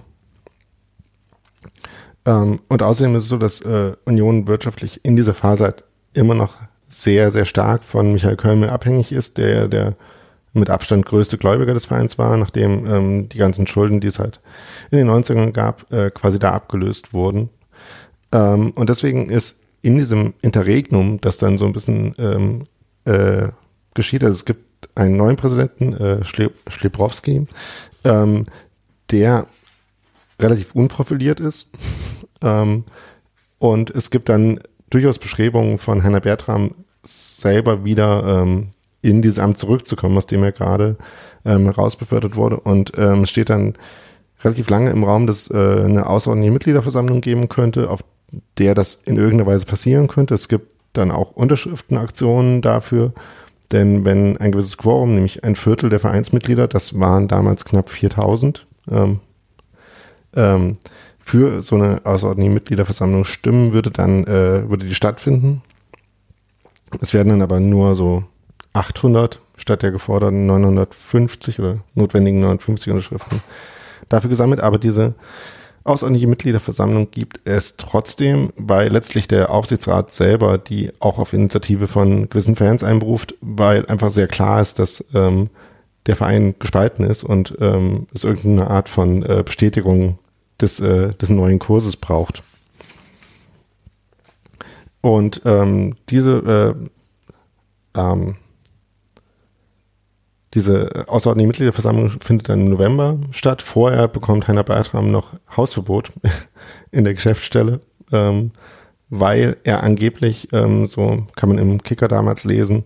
Ähm, 2.26 2.60
und 2.68 2.82
außerdem 2.82 3.16
ist 3.16 3.24
es 3.24 3.28
so, 3.28 3.38
dass 3.38 3.60
äh, 3.62 3.92
Union 4.04 4.46
wirtschaftlich 4.46 5.04
in 5.04 5.16
dieser 5.16 5.34
Phase 5.34 5.64
halt 5.64 5.84
immer 6.14 6.34
noch 6.34 6.56
sehr, 6.88 7.30
sehr 7.30 7.44
stark 7.44 7.82
von 7.84 8.12
Michael 8.12 8.36
Kölmel 8.36 8.70
abhängig 8.70 9.12
ist, 9.12 9.38
der 9.38 9.68
der 9.68 9.94
mit 10.54 10.70
Abstand 10.70 11.06
größte 11.06 11.38
Gläubiger 11.38 11.74
des 11.74 11.86
Vereins 11.86 12.18
war, 12.18 12.36
nachdem 12.36 12.86
ähm, 12.86 13.28
die 13.28 13.38
ganzen 13.38 13.66
Schulden, 13.66 14.00
die 14.00 14.08
es 14.08 14.18
halt 14.18 14.40
in 14.90 14.98
den 14.98 15.08
90ern 15.08 15.52
gab, 15.52 15.90
äh, 15.92 16.10
quasi 16.10 16.38
da 16.38 16.52
abgelöst 16.52 17.14
wurden. 17.14 17.48
Ähm, 18.32 18.72
und 18.72 18.90
deswegen 18.90 19.30
ist 19.30 19.62
in 19.80 19.96
diesem 19.96 20.34
Interregnum, 20.42 21.20
das 21.20 21.38
dann 21.38 21.58
so 21.58 21.64
ein 21.64 21.72
bisschen 21.72 22.14
ähm, 22.18 22.62
äh, 23.04 23.48
geschieht, 23.94 24.22
also 24.22 24.34
es 24.34 24.44
gibt 24.44 24.88
einen 24.94 25.16
neuen 25.16 25.36
Präsidenten, 25.36 25.94
äh, 25.94 26.24
Schlebrowski, 26.24 27.46
ähm, 28.04 28.46
der 29.10 29.46
relativ 30.38 30.74
unprofiliert 30.74 31.40
ist. 31.40 31.70
ähm, 32.42 32.84
und 33.58 33.90
es 33.90 34.10
gibt 34.10 34.28
dann 34.28 34.60
durchaus 34.90 35.18
Bestrebungen 35.18 35.78
von 35.78 36.02
Hannah 36.02 36.20
Bertram 36.20 36.74
selber 37.02 37.84
wieder 37.84 38.42
ähm, 38.42 38.68
in 39.00 39.22
dieses 39.22 39.38
Amt 39.38 39.58
zurückzukommen, 39.58 40.16
aus 40.16 40.26
dem 40.26 40.42
er 40.44 40.52
gerade 40.52 40.96
ähm, 41.44 41.64
herausbefördert 41.64 42.36
wurde. 42.36 42.58
Und 42.58 42.92
ähm, 42.96 43.26
steht 43.26 43.50
dann 43.50 43.74
relativ 44.42 44.68
lange 44.70 44.90
im 44.90 45.04
Raum, 45.04 45.26
dass 45.26 45.50
äh, 45.50 45.56
eine 45.56 46.06
außerordentliche 46.06 46.52
Mitgliederversammlung 46.52 47.20
geben 47.20 47.48
könnte, 47.48 47.90
auf 47.90 48.04
der 48.58 48.74
das 48.74 48.94
in 48.94 49.16
irgendeiner 49.16 49.50
Weise 49.50 49.66
passieren 49.66 50.08
könnte. 50.08 50.34
Es 50.34 50.48
gibt 50.48 50.68
dann 50.92 51.10
auch 51.10 51.32
Unterschriftenaktionen 51.32 52.62
dafür. 52.62 53.12
Denn 53.72 54.04
wenn 54.04 54.36
ein 54.36 54.52
gewisses 54.52 54.76
Quorum, 54.76 55.14
nämlich 55.14 55.44
ein 55.44 55.56
Viertel 55.56 55.88
der 55.88 56.00
Vereinsmitglieder, 56.00 56.68
das 56.68 56.98
waren 57.00 57.26
damals 57.26 57.64
knapp 57.64 57.88
4000, 57.88 58.66
ähm, 58.90 59.20
ähm, 60.34 60.78
für 61.20 61.62
so 61.62 61.76
eine 61.76 62.04
außerordentliche 62.04 62.52
Mitgliederversammlung 62.52 63.24
stimmen 63.24 63.72
würde, 63.72 63.90
dann 63.90 64.24
äh, 64.24 64.68
würde 64.68 64.86
die 64.86 64.94
stattfinden. 64.94 65.62
Es 67.00 67.14
werden 67.14 67.28
dann 67.28 67.42
aber 67.42 67.60
nur 67.60 67.94
so 67.94 68.24
800 68.72 69.40
statt 69.56 69.82
der 69.82 69.92
geforderten 69.92 70.46
950 70.46 71.60
oder 71.60 71.78
notwendigen 71.94 72.40
950 72.40 72.90
Unterschriften 72.90 73.40
dafür 74.08 74.30
gesammelt. 74.30 74.60
Aber 74.60 74.78
diese 74.78 75.14
außerordentliche 75.84 76.26
Mitgliederversammlung 76.28 77.10
gibt 77.10 77.40
es 77.44 77.76
trotzdem, 77.76 78.52
weil 78.56 78.90
letztlich 78.90 79.28
der 79.28 79.50
Aufsichtsrat 79.50 80.12
selber 80.12 80.58
die 80.58 80.92
auch 81.00 81.18
auf 81.18 81.32
Initiative 81.32 81.86
von 81.86 82.28
gewissen 82.28 82.56
Fans 82.56 82.84
einberuft, 82.84 83.34
weil 83.40 83.86
einfach 83.86 84.10
sehr 84.10 84.28
klar 84.28 84.60
ist, 84.60 84.78
dass 84.78 85.04
ähm, 85.14 85.50
der 86.06 86.16
Verein 86.16 86.54
gespalten 86.58 87.04
ist 87.04 87.22
und 87.22 87.54
ähm, 87.60 88.06
es 88.12 88.24
irgendeine 88.24 88.68
Art 88.68 88.88
von 88.88 89.22
äh, 89.22 89.42
Bestätigung 89.44 90.18
des, 90.62 90.80
äh, 90.80 91.12
des 91.14 91.30
neuen 91.30 91.58
Kurses 91.58 91.96
braucht. 91.96 92.42
Und 95.00 95.42
ähm, 95.44 95.96
diese 96.08 96.76
äh, 97.94 98.00
ähm, 98.00 98.36
diese 100.54 101.04
außerordentliche 101.08 101.48
Mitgliederversammlung 101.48 102.10
findet 102.20 102.48
dann 102.48 102.60
im 102.60 102.70
November 102.70 103.18
statt. 103.30 103.62
Vorher 103.62 104.08
bekommt 104.08 104.48
Heiner 104.48 104.64
Bertram 104.64 105.10
noch 105.10 105.34
Hausverbot 105.56 106.12
in 106.90 107.04
der 107.04 107.14
Geschäftsstelle, 107.14 107.80
ähm, 108.12 108.50
weil 109.08 109.56
er 109.64 109.82
angeblich, 109.82 110.48
ähm, 110.52 110.86
so 110.86 111.26
kann 111.36 111.48
man 111.48 111.58
im 111.58 111.82
Kicker 111.82 112.08
damals 112.08 112.44
lesen, 112.44 112.84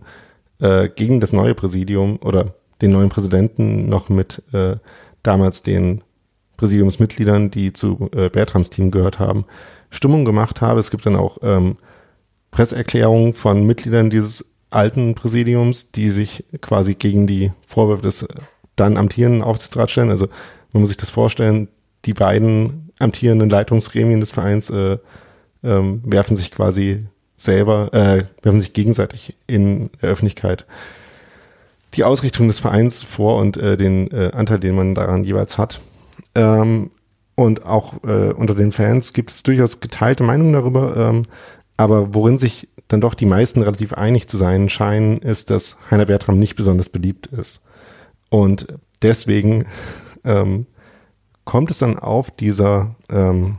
äh, 0.59 0.87
gegen 0.87 1.19
das 1.19 1.33
neue 1.33 1.55
Präsidium 1.55 2.19
oder 2.21 2.53
den 2.81 2.91
neuen 2.91 3.09
Präsidenten 3.09 3.89
noch 3.89 4.07
mit 4.07 4.41
äh, 4.53 4.77
damals 5.23 5.61
den 5.63 6.03
Präsidiumsmitgliedern, 6.57 7.51
die 7.51 7.73
zu 7.73 8.09
äh, 8.13 8.29
Bertrams 8.29 8.69
Team 8.69 8.91
gehört 8.91 9.19
haben, 9.19 9.45
Stimmung 9.89 10.25
gemacht 10.25 10.61
habe. 10.61 10.79
Es 10.79 10.91
gibt 10.91 11.05
dann 11.05 11.15
auch 11.15 11.37
ähm, 11.41 11.77
Presseerklärungen 12.51 13.33
von 13.33 13.65
Mitgliedern 13.65 14.09
dieses 14.09 14.51
alten 14.69 15.15
Präsidiums, 15.15 15.91
die 15.91 16.09
sich 16.09 16.43
quasi 16.61 16.95
gegen 16.95 17.27
die 17.27 17.51
Vorwürfe 17.65 18.03
des 18.03 18.27
dann 18.75 18.97
amtierenden 18.97 19.43
Aufsichtsrats 19.43 19.91
stellen. 19.91 20.09
Also 20.09 20.27
man 20.73 20.81
muss 20.81 20.89
sich 20.89 20.97
das 20.97 21.09
vorstellen, 21.09 21.69
die 22.05 22.13
beiden 22.13 22.91
amtierenden 22.99 23.49
Leitungsgremien 23.49 24.19
des 24.19 24.31
Vereins 24.31 24.69
äh, 24.69 24.97
ähm, 25.63 26.01
werfen 26.05 26.35
sich 26.35 26.51
quasi 26.51 27.05
selber, 27.35 27.93
äh, 27.93 28.25
werfen 28.41 28.59
sich 28.59 28.73
gegenseitig 28.73 29.35
in 29.45 29.89
der 30.01 30.09
Öffentlichkeit 30.09 30.65
die 31.93 32.03
Ausrichtung 32.03 32.47
des 32.47 32.59
Vereins 32.59 33.01
vor 33.01 33.37
und 33.37 33.57
äh, 33.57 33.77
den 33.77 34.11
äh, 34.11 34.31
Anteil, 34.33 34.59
den 34.59 34.75
man 34.75 34.93
daran 34.93 35.23
jeweils 35.23 35.57
hat. 35.57 35.79
Ähm, 36.35 36.91
und 37.35 37.65
auch 37.65 38.03
äh, 38.03 38.31
unter 38.31 38.55
den 38.55 38.71
Fans 38.71 39.13
gibt 39.13 39.29
es 39.29 39.43
durchaus 39.43 39.79
geteilte 39.79 40.23
Meinungen 40.23 40.53
darüber. 40.53 40.97
Ähm, 40.97 41.23
aber 41.77 42.13
worin 42.15 42.37
sich 42.37 42.67
dann 42.87 43.01
doch 43.01 43.13
die 43.13 43.25
meisten 43.25 43.61
relativ 43.61 43.93
einig 43.93 44.27
zu 44.27 44.37
sein 44.37 44.69
scheinen, 44.69 45.19
ist, 45.19 45.49
dass 45.49 45.77
Heiner 45.91 46.05
Bertram 46.05 46.39
nicht 46.39 46.55
besonders 46.55 46.89
beliebt 46.89 47.27
ist. 47.27 47.65
Und 48.29 48.67
deswegen 49.01 49.65
ähm, 50.23 50.65
kommt 51.45 51.71
es 51.71 51.77
dann 51.77 51.99
auf 51.99 52.31
dieser, 52.31 52.95
ähm, 53.09 53.57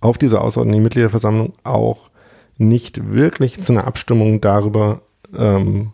auf 0.00 0.18
dieser 0.18 0.42
außerordentlichen 0.42 0.84
Mitgliederversammlung 0.84 1.54
auch 1.64 2.10
nicht 2.56 3.12
wirklich 3.12 3.60
zu 3.62 3.72
einer 3.72 3.86
Abstimmung 3.86 4.40
darüber, 4.40 5.02
ähm, 5.36 5.92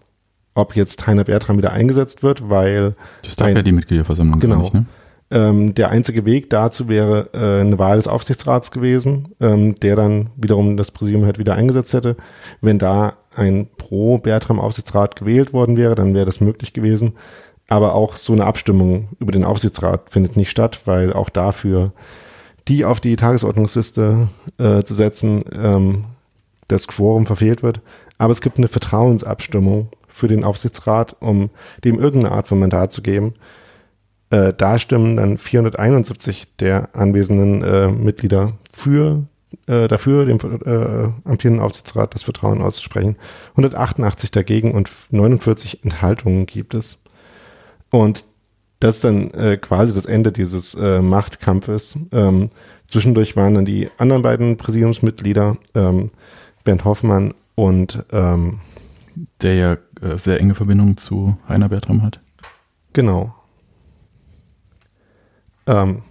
ob 0.55 0.77
jetzt 0.77 1.07
Heiner 1.07 1.25
Bertram 1.25 1.59
wieder 1.59 1.73
eingesetzt 1.73 2.23
wird, 2.23 2.49
weil. 2.49 2.95
Das 3.23 3.37
darf 3.37 3.49
ein, 3.49 3.57
ja 3.57 3.63
die 3.63 3.73
Mitgliederversammlung 3.73 4.41
genau, 4.41 4.63
nicht, 4.63 4.75
ne? 4.75 4.87
Ähm, 5.33 5.75
der 5.77 5.91
einzige 5.91 6.25
Weg 6.25 6.51
dazu 6.51 6.89
wäre 6.89 7.29
äh, 7.33 7.61
eine 7.61 7.79
Wahl 7.79 7.97
des 7.97 8.09
Aufsichtsrats 8.09 8.73
gewesen, 8.73 9.29
ähm, 9.41 9.79
der 9.79 9.95
dann 9.95 10.31
wiederum 10.37 10.77
das 10.77 10.91
Präsidium 10.91 11.25
halt 11.25 11.39
wieder 11.39 11.55
eingesetzt 11.55 11.95
hätte. 11.95 12.17
Wenn 12.61 12.81
da 12.81 13.15
ein 13.37 13.69
pro 13.77 14.19
Bertram 14.19 14.59
Aufsichtsrat 14.59 15.15
gewählt 15.15 15.53
worden 15.53 15.77
wäre, 15.77 15.95
dann 15.95 16.15
wäre 16.15 16.27
das 16.27 16.41
möglich 16.41 16.73
gewesen. 16.73 17.13
Aber 17.69 17.95
auch 17.95 18.17
so 18.17 18.33
eine 18.33 18.45
Abstimmung 18.45 19.09
über 19.21 19.31
den 19.31 19.45
Aufsichtsrat 19.45 20.11
findet 20.11 20.37
nicht 20.37 20.51
statt, 20.51 20.81
weil 20.87 21.13
auch 21.13 21.31
dafür 21.31 21.93
die 22.67 22.85
auf 22.85 23.01
die 23.01 23.17
Tagesordnungsliste 23.17 24.29
äh, 24.59 24.83
zu 24.83 24.95
setzen, 24.95 25.45
ähm, 25.53 26.05
das 26.67 26.89
Quorum 26.89 27.27
verfehlt 27.27 27.63
wird. 27.63 27.81
Aber 28.19 28.33
es 28.33 28.41
gibt 28.41 28.59
eine 28.59 28.69
Vertrauensabstimmung 28.69 29.89
für 30.21 30.29
den 30.29 30.45
Aufsichtsrat, 30.45 31.17
um 31.21 31.51
dem 31.85 31.99
irgendeine 31.99 32.35
Art 32.35 32.47
von 32.47 32.61
Mandat 32.61 32.93
zu 32.93 33.03
geben. 33.03 33.35
Äh, 34.31 34.53
da 34.53 34.79
stimmen 34.79 35.17
dann 35.17 35.39
471 35.39 36.57
der 36.59 36.91
anwesenden 36.95 37.63
äh, 37.63 37.89
Mitglieder 37.89 38.53
für 38.71 39.25
äh, 39.67 39.89
dafür, 39.89 40.27
dem 40.27 40.39
äh, 40.39 41.29
amtierenden 41.29 41.65
Aufsichtsrat 41.65 42.15
das 42.15 42.23
Vertrauen 42.23 42.63
auszusprechen. 42.63 43.17
188 43.53 44.31
dagegen 44.31 44.73
und 44.73 44.91
49 45.11 45.83
Enthaltungen 45.83 46.47
gibt 46.47 46.75
es. 46.75 47.03
Und 47.91 48.25
das 48.79 48.97
ist 48.97 49.05
dann 49.05 49.31
äh, 49.33 49.57
quasi 49.57 49.95
das 49.95 50.07
Ende 50.07 50.33
dieses 50.33 50.75
äh, 50.75 51.01
Machtkampfes. 51.01 51.99
Ähm, 52.13 52.49
zwischendurch 52.87 53.37
waren 53.37 53.55
dann 53.55 53.65
die 53.65 53.91
anderen 53.99 54.23
beiden 54.23 54.57
Präsidiumsmitglieder, 54.57 55.57
ähm, 55.75 56.11
Bernd 56.65 56.85
Hoffmann 56.85 57.35
und 57.57 58.05
ähm, 58.13 58.61
der 59.43 59.55
ja 59.55 59.77
äh, 60.01 60.19
sehr 60.19 60.41
enge 60.41 60.55
Verbindung 60.55 60.97
zu 60.97 61.37
Heiner 61.49 61.69
Bertram 61.69 62.03
hat. 62.03 62.21
Genau. 62.93 63.35
Ähm, 65.67 66.03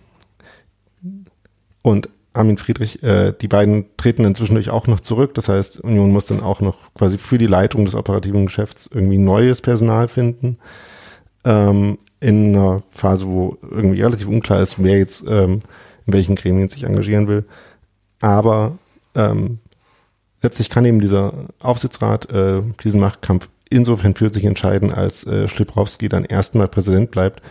und 1.82 2.10
Armin 2.34 2.58
Friedrich, 2.58 3.04
äh, 3.04 3.34
die 3.34 3.48
beiden 3.48 3.86
treten 3.98 4.24
dann 4.24 4.36
zwischendurch 4.36 4.70
auch 4.70 4.88
noch 4.88 5.00
zurück. 5.00 5.34
Das 5.34 5.50
heißt, 5.50 5.82
Union 5.82 6.12
muss 6.12 6.28
dann 6.28 6.42
auch 6.42 6.62
noch 6.62 6.94
quasi 6.94 7.18
für 7.18 7.38
die 7.38 7.48
Leitung 7.48 7.86
des 7.86 7.96
operativen 7.96 8.46
Geschäfts 8.46 8.90
irgendwie 8.92 9.18
neues 9.18 9.62
Personal 9.62 10.08
finden. 10.08 10.58
Ähm, 11.44 11.98
in 12.20 12.56
einer 12.56 12.84
Phase, 12.90 13.28
wo 13.28 13.58
irgendwie 13.62 14.02
relativ 14.02 14.28
unklar 14.28 14.62
ist, 14.62 14.82
wer 14.84 14.98
jetzt 14.98 15.26
ähm, 15.28 15.62
in 16.06 16.14
welchen 16.14 16.36
Gremien 16.36 16.68
sich 16.68 16.84
engagieren 16.84 17.28
will. 17.28 17.46
Aber 18.22 18.78
ähm, 19.16 19.60
letztlich 20.42 20.70
kann 20.70 20.86
eben 20.86 21.00
dieser 21.00 21.34
Aufsichtsrat 21.60 22.30
äh, 22.32 22.62
diesen 22.84 23.00
Machtkampf 23.00 23.50
insofern 23.70 24.16
für 24.16 24.32
sich 24.32 24.46
entscheiden, 24.46 24.92
als 24.92 25.26
äh, 25.26 25.48
Schlibrowski 25.48 26.10
dann 26.10 26.26
erstmal 26.26 26.68
Präsident 26.68 27.12
bleibt, 27.12 27.42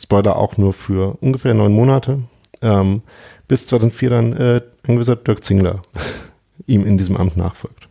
Spoiler 0.00 0.36
auch 0.36 0.56
nur 0.56 0.72
für 0.72 1.18
ungefähr 1.20 1.54
neun 1.54 1.72
Monate, 1.72 2.20
ähm, 2.62 3.02
bis 3.48 3.66
2004 3.66 4.10
dann 4.10 4.32
äh, 4.34 4.60
ein 4.86 4.94
gewisser 4.94 5.16
Dirk 5.16 5.42
Zingler 5.42 5.82
ihm 6.66 6.86
in 6.86 6.96
diesem 6.98 7.16
Amt 7.16 7.36
nachfolgt. 7.36 7.88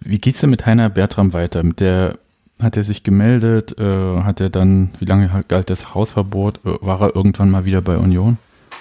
Wie 0.00 0.18
geht's 0.18 0.40
denn 0.40 0.50
mit 0.50 0.66
Heiner 0.66 0.88
Bertram 0.88 1.32
weiter? 1.32 1.62
Mit 1.62 1.80
der 1.80 2.18
hat 2.60 2.76
er 2.76 2.82
sich 2.82 3.02
gemeldet? 3.02 3.78
Äh, 3.78 4.22
hat 4.22 4.40
er 4.40 4.50
dann, 4.50 4.90
wie 4.98 5.04
lange 5.04 5.44
galt 5.48 5.70
das 5.70 5.94
Hausverbot? 5.94 6.60
Äh, 6.64 6.78
war 6.80 7.00
er 7.02 7.16
irgendwann 7.16 7.50
mal 7.50 7.64
wieder 7.64 7.82
bei 7.82 7.96
Union? 7.96 8.38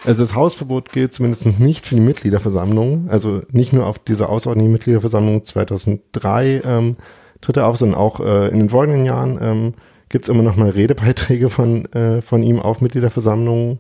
Also 0.08 0.24
das 0.24 0.36
Hausverbot 0.36 0.94
gilt 0.94 1.12
zumindest 1.12 1.60
nicht 1.60 1.86
für 1.86 1.96
die 1.96 2.02
Mitgliederversammlung. 2.02 3.10
Also 3.10 3.42
nicht 3.52 3.74
nur 3.74 3.86
auf 3.86 4.00
dieser 4.00 4.30
außerordentlichen 4.30 4.72
Mitgliederversammlung 4.72 5.44
2003 5.44 6.62
ähm, 6.64 6.96
tritt 7.42 7.58
er 7.58 7.68
auf, 7.68 7.76
sondern 7.76 8.00
auch 8.00 8.22
äh, 8.22 8.48
in 8.48 8.60
den 8.60 8.70
folgenden 8.70 9.04
Jahren. 9.04 9.38
Ähm, 9.42 9.74
gibt 10.08 10.24
es 10.24 10.30
immer 10.30 10.44
noch 10.44 10.56
mal 10.56 10.70
Redebeiträge 10.70 11.50
von, 11.50 11.92
äh, 11.92 12.22
von 12.22 12.42
ihm 12.42 12.62
auf 12.62 12.80
Mitgliederversammlungen. 12.80 13.80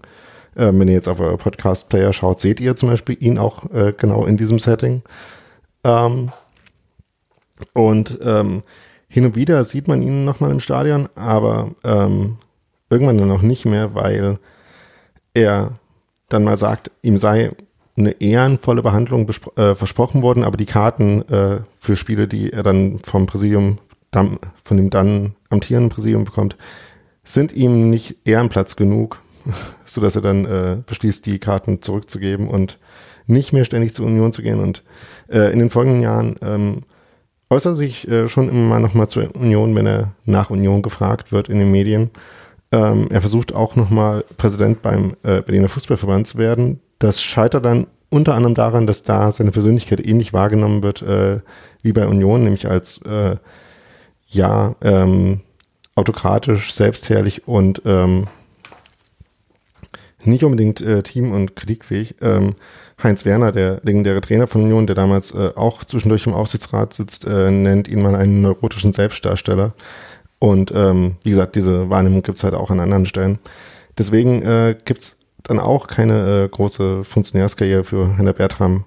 Ähm, 0.58 0.78
wenn 0.78 0.90
ihr 0.90 0.96
jetzt 0.96 1.08
auf 1.08 1.22
euer 1.22 1.38
Podcast-Player 1.38 2.12
schaut, 2.12 2.42
seht 2.42 2.60
ihr 2.60 2.76
zum 2.76 2.90
Beispiel 2.90 3.16
ihn 3.22 3.38
auch 3.38 3.72
äh, 3.72 3.94
genau 3.96 4.26
in 4.26 4.36
diesem 4.36 4.60
Setting. 4.60 5.04
Ähm, 5.86 6.34
und 7.72 8.20
ähm, 8.22 8.63
hin 9.08 9.26
und 9.26 9.38
wieder 9.38 9.63
sieht 9.63 9.88
man 9.88 10.02
ihn 10.02 10.26
noch 10.26 10.42
mal 10.42 10.52
im 10.52 10.60
Stadion, 10.60 11.08
aber 11.16 11.72
ähm, 11.86 12.36
irgendwann 12.90 13.18
dann 13.18 13.32
auch 13.32 13.42
nicht 13.42 13.63
mehr, 13.63 13.96
weil 13.96 14.40
er 15.34 15.80
dann 16.30 16.44
mal 16.44 16.58
sagt, 16.58 16.92
ihm 17.02 17.18
sei 17.18 17.52
eine 17.98 18.12
ehrenvolle 18.22 18.84
Behandlung 18.84 19.28
äh, 19.56 19.74
versprochen 19.74 20.22
worden, 20.22 20.44
aber 20.44 20.58
die 20.58 20.66
Karten 20.66 21.24
äh, 21.30 21.62
für 21.80 21.96
Spiele, 21.96 22.28
die 22.28 22.54
er 22.54 22.63
dann 22.63 23.00
vom 23.00 23.26
Präsidium 23.26 23.80
von 24.63 24.78
dem 24.78 24.90
dann 24.90 25.36
amtierenden 25.50 25.90
Präsidium 25.90 26.24
bekommt, 26.24 26.56
sind 27.24 27.54
ihm 27.54 27.90
nicht 27.90 28.16
Ehrenplatz 28.26 28.76
genug, 28.76 29.20
so 29.86 30.02
dass 30.02 30.16
er 30.16 30.22
dann 30.22 30.46
äh, 30.46 30.78
beschließt, 30.86 31.26
die 31.26 31.40
Karten 31.40 31.82
zurückzugeben 31.82 32.48
und 32.48 32.80
nicht 33.28 33.52
mehr 33.52 33.66
ständig 33.66 33.94
zur 33.94 34.06
Union 34.06 34.32
zu 34.32 34.42
gehen. 34.42 34.60
Und 34.60 34.84
äh, 35.28 35.52
in 35.52 35.60
den 35.60 35.70
folgenden 35.70 36.02
Jahren 36.02 36.36
ähm, 36.42 36.84
äußert 37.50 37.78
sich 37.78 38.08
äh, 38.08 38.30
schon 38.30 38.50
immer 38.50 38.68
mal 38.68 38.80
nochmal 38.80 39.10
zur 39.10 39.36
Union, 39.36 39.76
wenn 39.76 39.86
er 39.86 40.13
nach 40.26 40.50
Union 40.50 40.82
gefragt 40.82 41.32
wird 41.32 41.50
in 41.50 41.60
den 41.60 41.72
Medien. 41.72 42.10
Ähm, 42.72 43.08
er 43.10 43.22
versucht 43.22 43.54
auch 43.54 43.76
nochmal 43.76 44.26
Präsident 44.38 44.82
beim 44.82 45.16
äh, 45.24 45.42
Berliner 45.42 45.70
Fußballverband 45.70 46.28
zu 46.28 46.38
werden. 46.38 46.82
Das 47.00 47.22
scheitert 47.22 47.66
dann 47.66 47.88
unter 48.10 48.36
anderem 48.36 48.56
daran, 48.56 48.88
dass 48.88 49.04
da 49.04 49.32
seine 49.32 49.52
Persönlichkeit 49.52 50.06
ähnlich 50.06 50.34
wahrgenommen 50.34 50.84
wird 50.84 51.02
äh, 51.02 51.40
wie 51.84 51.94
bei 51.94 52.08
Union, 52.08 52.44
nämlich 52.44 52.68
als 52.68 53.02
äh, 53.04 53.38
ja, 54.28 54.76
ähm, 54.82 55.42
autokratisch, 55.96 56.74
selbstherrlich 56.74 57.48
und 57.48 57.82
ähm, 57.86 58.28
nicht 60.26 60.44
unbedingt 60.44 60.82
äh, 60.82 61.04
team- 61.04 61.32
und 61.32 61.56
kritikfähig. 61.56 62.16
Ähm, 62.22 62.56
Heinz 63.02 63.26
Werner, 63.26 63.52
der 63.52 63.80
legendäre 63.84 64.22
Trainer 64.22 64.48
von 64.48 64.64
Union, 64.64 64.88
der 64.88 64.96
damals 64.96 65.34
äh, 65.34 65.52
auch 65.56 65.84
zwischendurch 65.84 66.26
im 66.26 66.34
Aufsichtsrat 66.34 66.94
sitzt, 66.94 67.26
äh, 67.26 67.52
nennt 67.52 67.88
ihn 67.88 68.02
mal 68.02 68.16
einen 68.16 68.42
neurotischen 68.42 68.92
Selbstdarsteller. 68.92 69.74
Und 70.39 70.71
ähm, 70.76 71.15
wie 71.23 71.32
gesagt, 71.32 71.56
diese 71.56 71.89
Wahrnehmung 71.89 72.21
gibt's 72.23 72.43
halt 72.43 72.54
auch 72.54 72.69
an 72.69 72.80
anderen 72.80 73.06
Stellen. 73.06 73.39
Deswegen 73.97 74.41
äh, 74.43 74.76
gibt's 74.86 75.21
dann 75.43 75.60
auch 75.60 75.88
keine 75.88 76.43
äh, 76.45 76.50
große 76.50 77.04
Funktionärskarriere 77.04 77.84
für 77.84 78.17
Heiner 78.17 78.34
Bertram 78.34 78.84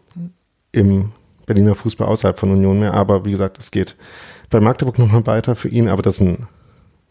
im 0.72 1.12
Berliner 1.46 1.74
Fußball 1.74 2.06
außerhalb 2.06 2.38
von 2.38 2.50
Union 2.52 2.78
mehr. 2.78 2.94
Aber 2.94 3.24
wie 3.24 3.32
gesagt, 3.32 3.58
es 3.58 3.70
geht 3.70 3.96
bei 4.50 4.60
Magdeburg 4.60 4.98
nochmal 4.98 5.26
weiter 5.26 5.56
für 5.56 5.68
ihn, 5.68 5.88
aber 5.88 6.02
das 6.02 6.16
ist 6.16 6.20
ein, 6.20 6.46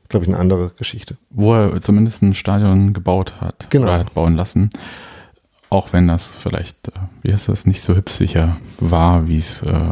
glaube 0.08 0.26
ich, 0.26 0.30
eine 0.30 0.40
andere 0.40 0.72
Geschichte. 0.78 1.18
Wo 1.30 1.54
er 1.54 1.82
zumindest 1.82 2.22
ein 2.22 2.34
Stadion 2.34 2.94
gebaut 2.94 3.42
hat 3.42 3.68
Genau. 3.70 3.88
oder 3.88 4.00
hat 4.00 4.14
bauen 4.14 4.36
lassen. 4.36 4.70
Auch 5.70 5.92
wenn 5.94 6.08
das 6.08 6.36
vielleicht, 6.36 6.88
äh, 6.88 6.92
wie 7.22 7.34
heißt 7.34 7.50
das, 7.50 7.66
nicht 7.66 7.84
so 7.84 7.96
hübschsicher 7.96 8.58
war, 8.80 9.28
wie 9.28 9.38
es 9.38 9.62
äh, 9.64 9.92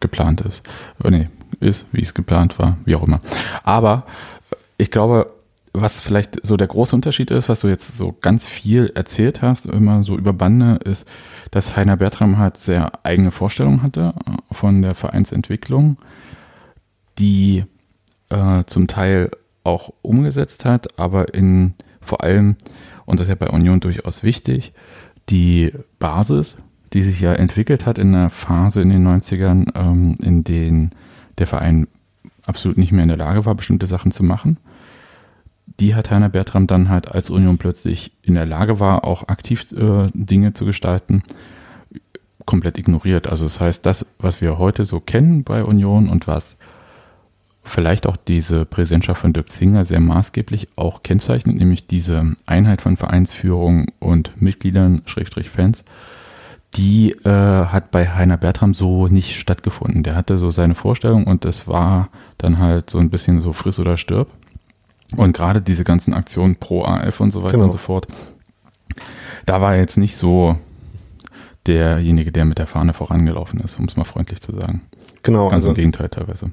geplant 0.00 0.40
ist. 0.42 0.66
Äh, 1.02 1.10
nee, 1.10 1.28
ist, 1.60 1.86
wie 1.92 2.02
es 2.02 2.14
geplant 2.14 2.58
war, 2.58 2.76
wie 2.84 2.94
auch 2.94 3.06
immer. 3.06 3.20
Aber 3.64 4.04
äh, 4.50 4.56
ich 4.78 4.90
glaube, 4.90 5.32
was 5.72 6.00
vielleicht 6.00 6.44
so 6.44 6.56
der 6.56 6.66
große 6.66 6.94
Unterschied 6.94 7.30
ist, 7.30 7.48
was 7.48 7.60
du 7.60 7.68
jetzt 7.68 7.96
so 7.96 8.16
ganz 8.20 8.46
viel 8.46 8.90
erzählt 8.94 9.42
hast, 9.42 9.66
immer 9.66 10.02
so 10.02 10.16
über 10.16 10.32
Bande, 10.32 10.80
ist, 10.84 11.06
dass 11.50 11.76
Heiner 11.76 11.96
Bertram 11.96 12.38
halt 12.38 12.56
sehr 12.56 13.04
eigene 13.04 13.30
Vorstellungen 13.30 13.82
hatte 13.82 14.14
äh, 14.26 14.54
von 14.54 14.82
der 14.82 14.94
Vereinsentwicklung, 14.94 15.96
die 17.18 17.64
äh, 18.30 18.64
zum 18.66 18.86
Teil 18.86 19.30
auch 19.64 19.92
umgesetzt 20.02 20.64
hat, 20.64 20.98
aber 20.98 21.34
in 21.34 21.74
vor 22.08 22.22
allem, 22.22 22.56
und 23.04 23.20
das 23.20 23.26
ist 23.26 23.28
ja 23.28 23.34
bei 23.34 23.50
Union 23.50 23.80
durchaus 23.80 24.22
wichtig, 24.22 24.72
die 25.28 25.72
Basis, 25.98 26.56
die 26.94 27.02
sich 27.02 27.20
ja 27.20 27.34
entwickelt 27.34 27.84
hat 27.84 27.98
in 27.98 28.14
einer 28.14 28.30
Phase 28.30 28.80
in 28.80 28.88
den 28.88 29.06
90ern, 29.06 29.78
ähm, 29.78 30.16
in 30.22 30.42
denen 30.42 30.92
der 31.38 31.46
Verein 31.46 31.88
absolut 32.44 32.78
nicht 32.78 32.92
mehr 32.92 33.02
in 33.02 33.08
der 33.08 33.18
Lage 33.18 33.46
war, 33.46 33.54
bestimmte 33.54 33.86
Sachen 33.86 34.12
zu 34.12 34.22
machen. 34.22 34.58
Die 35.80 35.94
hat 35.94 36.10
Heiner 36.10 36.28
Bertram 36.28 36.66
dann 36.66 36.88
halt, 36.88 37.12
als 37.12 37.30
Union 37.30 37.58
plötzlich 37.58 38.12
in 38.22 38.34
der 38.34 38.46
Lage 38.46 38.80
war, 38.80 39.04
auch 39.04 39.28
aktiv 39.28 39.70
äh, 39.72 40.08
Dinge 40.14 40.54
zu 40.54 40.64
gestalten, 40.64 41.22
komplett 42.46 42.78
ignoriert. 42.78 43.28
Also 43.28 43.44
das 43.44 43.60
heißt, 43.60 43.84
das, 43.84 44.06
was 44.18 44.40
wir 44.40 44.58
heute 44.58 44.86
so 44.86 45.00
kennen 45.00 45.44
bei 45.44 45.62
Union 45.62 46.08
und 46.08 46.26
was 46.26 46.56
vielleicht 47.62 48.06
auch 48.06 48.16
diese 48.16 48.64
Präsidentschaft 48.64 49.20
von 49.20 49.32
Dirk 49.32 49.50
Zinger 49.50 49.84
sehr 49.84 50.00
maßgeblich 50.00 50.68
auch 50.76 51.02
kennzeichnet, 51.02 51.56
nämlich 51.56 51.86
diese 51.86 52.34
Einheit 52.46 52.80
von 52.80 52.96
Vereinsführung 52.96 53.86
und 53.98 54.40
Mitgliedern, 54.40 55.02
Schrägstrich 55.04 55.50
Fans, 55.50 55.84
die 56.76 57.12
äh, 57.24 57.28
hat 57.30 57.90
bei 57.90 58.08
Heiner 58.08 58.36
Bertram 58.36 58.74
so 58.74 59.08
nicht 59.08 59.36
stattgefunden. 59.36 60.02
Der 60.02 60.14
hatte 60.14 60.38
so 60.38 60.50
seine 60.50 60.74
Vorstellung 60.74 61.24
und 61.24 61.44
es 61.44 61.66
war 61.66 62.10
dann 62.36 62.58
halt 62.58 62.90
so 62.90 62.98
ein 62.98 63.10
bisschen 63.10 63.40
so 63.40 63.52
friss 63.52 63.78
oder 63.80 63.96
stirb. 63.96 64.28
Und 65.16 65.32
gerade 65.34 65.62
diese 65.62 65.84
ganzen 65.84 66.12
Aktionen 66.12 66.56
pro 66.56 66.84
AF 66.84 67.20
und 67.20 67.30
so 67.32 67.42
weiter 67.42 67.52
Genau. 67.52 67.64
und 67.64 67.72
so 67.72 67.78
fort, 67.78 68.06
da 69.46 69.60
war 69.62 69.74
er 69.74 69.80
jetzt 69.80 69.96
nicht 69.96 70.16
so 70.16 70.56
derjenige, 71.66 72.32
der 72.32 72.44
mit 72.44 72.58
der 72.58 72.66
Fahne 72.66 72.92
vorangelaufen 72.92 73.60
ist, 73.60 73.78
um 73.78 73.86
es 73.86 73.96
mal 73.96 74.04
freundlich 74.04 74.40
zu 74.40 74.52
sagen. 74.54 74.82
Genau, 75.22 75.44
Ganz 75.48 75.54
also 75.64 75.70
im 75.70 75.74
Gegenteil 75.74 76.08
teilweise. 76.08 76.50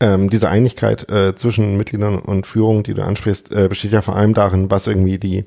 ähm, 0.00 0.28
diese 0.30 0.48
Einigkeit 0.48 1.08
äh, 1.08 1.34
zwischen 1.34 1.76
Mitgliedern 1.76 2.18
und 2.18 2.46
Führung, 2.46 2.82
die 2.82 2.94
du 2.94 3.02
ansprichst, 3.04 3.52
äh, 3.52 3.68
besteht 3.68 3.92
ja 3.92 4.02
vor 4.02 4.16
allem 4.16 4.34
darin, 4.34 4.70
was 4.70 4.86
irgendwie 4.86 5.18
die 5.18 5.44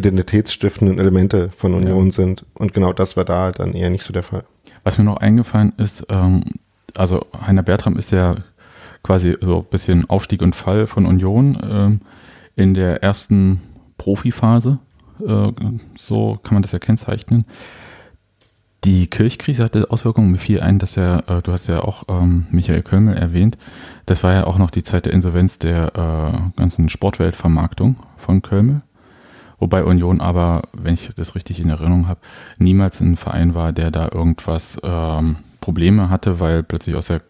identitätsstiftenden 0.00 0.98
Elemente 0.98 1.50
von 1.56 1.74
Union 1.74 2.10
sind. 2.10 2.44
Und 2.54 2.72
genau 2.72 2.92
das 2.92 3.16
war 3.16 3.24
da 3.24 3.52
dann 3.52 3.74
eher 3.74 3.90
nicht 3.90 4.02
so 4.02 4.12
der 4.12 4.22
Fall. 4.22 4.44
Was 4.82 4.98
mir 4.98 5.04
noch 5.04 5.18
eingefallen 5.18 5.72
ist, 5.76 6.06
ähm, 6.08 6.44
also 6.96 7.26
Heiner 7.46 7.62
Bertram 7.62 7.96
ist 7.96 8.12
ja 8.12 8.36
quasi 9.02 9.36
so 9.40 9.58
ein 9.58 9.66
bisschen 9.70 10.08
Aufstieg 10.08 10.42
und 10.42 10.56
Fall 10.56 10.86
von 10.86 11.06
Union 11.06 11.58
ähm, 11.62 12.00
in 12.56 12.74
der 12.74 13.02
ersten 13.02 13.60
Profiphase. 13.98 14.78
Äh, 15.24 15.52
so 15.98 16.38
kann 16.42 16.54
man 16.54 16.62
das 16.62 16.72
ja 16.72 16.78
kennzeichnen. 16.78 17.44
Die 18.84 19.08
Kirchkrise 19.08 19.62
hatte 19.62 19.90
Auswirkungen. 19.90 20.32
Mir 20.32 20.38
fiel 20.38 20.60
ein, 20.60 20.78
dass 20.78 20.96
er, 20.96 21.24
äh, 21.28 21.42
du 21.42 21.52
hast 21.52 21.66
ja 21.66 21.80
auch 21.80 22.04
ähm, 22.08 22.46
Michael 22.50 22.82
Kölmel 22.82 23.16
erwähnt, 23.16 23.58
das 24.06 24.24
war 24.24 24.32
ja 24.32 24.46
auch 24.46 24.58
noch 24.58 24.70
die 24.70 24.82
Zeit 24.82 25.04
der 25.06 25.12
Insolvenz 25.12 25.58
der 25.58 25.92
äh, 25.94 26.58
ganzen 26.58 26.88
Sportweltvermarktung 26.88 27.96
von 28.16 28.42
Kölmel. 28.42 28.82
Wobei 29.60 29.84
Union 29.84 30.20
aber, 30.20 30.62
wenn 30.72 30.94
ich 30.94 31.10
das 31.14 31.34
richtig 31.34 31.60
in 31.60 31.68
Erinnerung 31.68 32.08
habe, 32.08 32.20
niemals 32.58 33.00
ein 33.00 33.16
Verein 33.16 33.54
war, 33.54 33.72
der 33.72 33.90
da 33.90 34.08
irgendwas 34.12 34.78
ähm, 34.82 35.36
Probleme 35.60 36.10
hatte, 36.10 36.40
weil 36.40 36.62
plötzlich 36.62 36.96
aus 36.96 37.06
der 37.06 37.20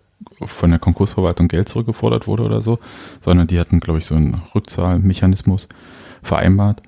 von 0.43 0.71
der 0.71 0.79
Konkursverwaltung 0.79 1.49
Geld 1.49 1.69
zurückgefordert 1.69 2.27
wurde 2.27 2.43
oder 2.43 2.63
so, 2.63 2.79
sondern 3.21 3.47
die 3.47 3.59
hatten, 3.59 3.81
glaube 3.81 3.99
ich, 3.99 4.07
so 4.07 4.15
einen 4.15 4.43
Rückzahlmechanismus 4.55 5.69
vereinbart, 6.23 6.83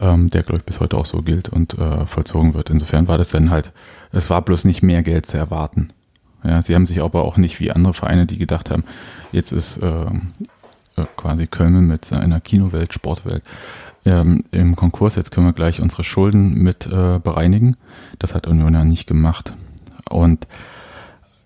ähm, 0.00 0.28
der, 0.28 0.42
glaube 0.42 0.58
ich, 0.58 0.64
bis 0.64 0.80
heute 0.80 0.96
auch 0.96 1.06
so 1.06 1.22
gilt 1.22 1.48
und 1.48 1.78
äh, 1.78 2.06
vollzogen 2.06 2.54
wird. 2.54 2.70
Insofern 2.70 3.08
war 3.08 3.18
das 3.18 3.30
dann 3.30 3.50
halt, 3.50 3.72
es 4.12 4.30
war 4.30 4.42
bloß 4.42 4.64
nicht 4.64 4.82
mehr 4.82 5.02
Geld 5.02 5.26
zu 5.26 5.38
erwarten. 5.38 5.88
Ja, 6.42 6.60
sie 6.62 6.74
haben 6.74 6.86
sich 6.86 7.00
aber 7.00 7.24
auch 7.24 7.36
nicht 7.36 7.60
wie 7.60 7.72
andere 7.72 7.94
Vereine, 7.94 8.26
die 8.26 8.38
gedacht 8.38 8.70
haben, 8.70 8.84
jetzt 9.32 9.52
ist 9.52 9.80
ähm, 9.82 10.28
äh, 10.96 11.04
quasi 11.16 11.46
Köln 11.46 11.86
mit 11.86 12.04
seiner 12.04 12.40
Kinowelt, 12.40 12.92
Sportwelt 12.92 13.42
ähm, 14.06 14.44
im 14.52 14.76
Konkurs, 14.76 15.16
jetzt 15.16 15.30
können 15.30 15.46
wir 15.46 15.52
gleich 15.52 15.80
unsere 15.82 16.04
Schulden 16.04 16.54
mit 16.62 16.86
äh, 16.86 17.18
bereinigen. 17.18 17.76
Das 18.18 18.34
hat 18.34 18.46
Union 18.46 18.72
ja 18.74 18.84
nicht 18.84 19.06
gemacht. 19.06 19.54
Und 20.08 20.46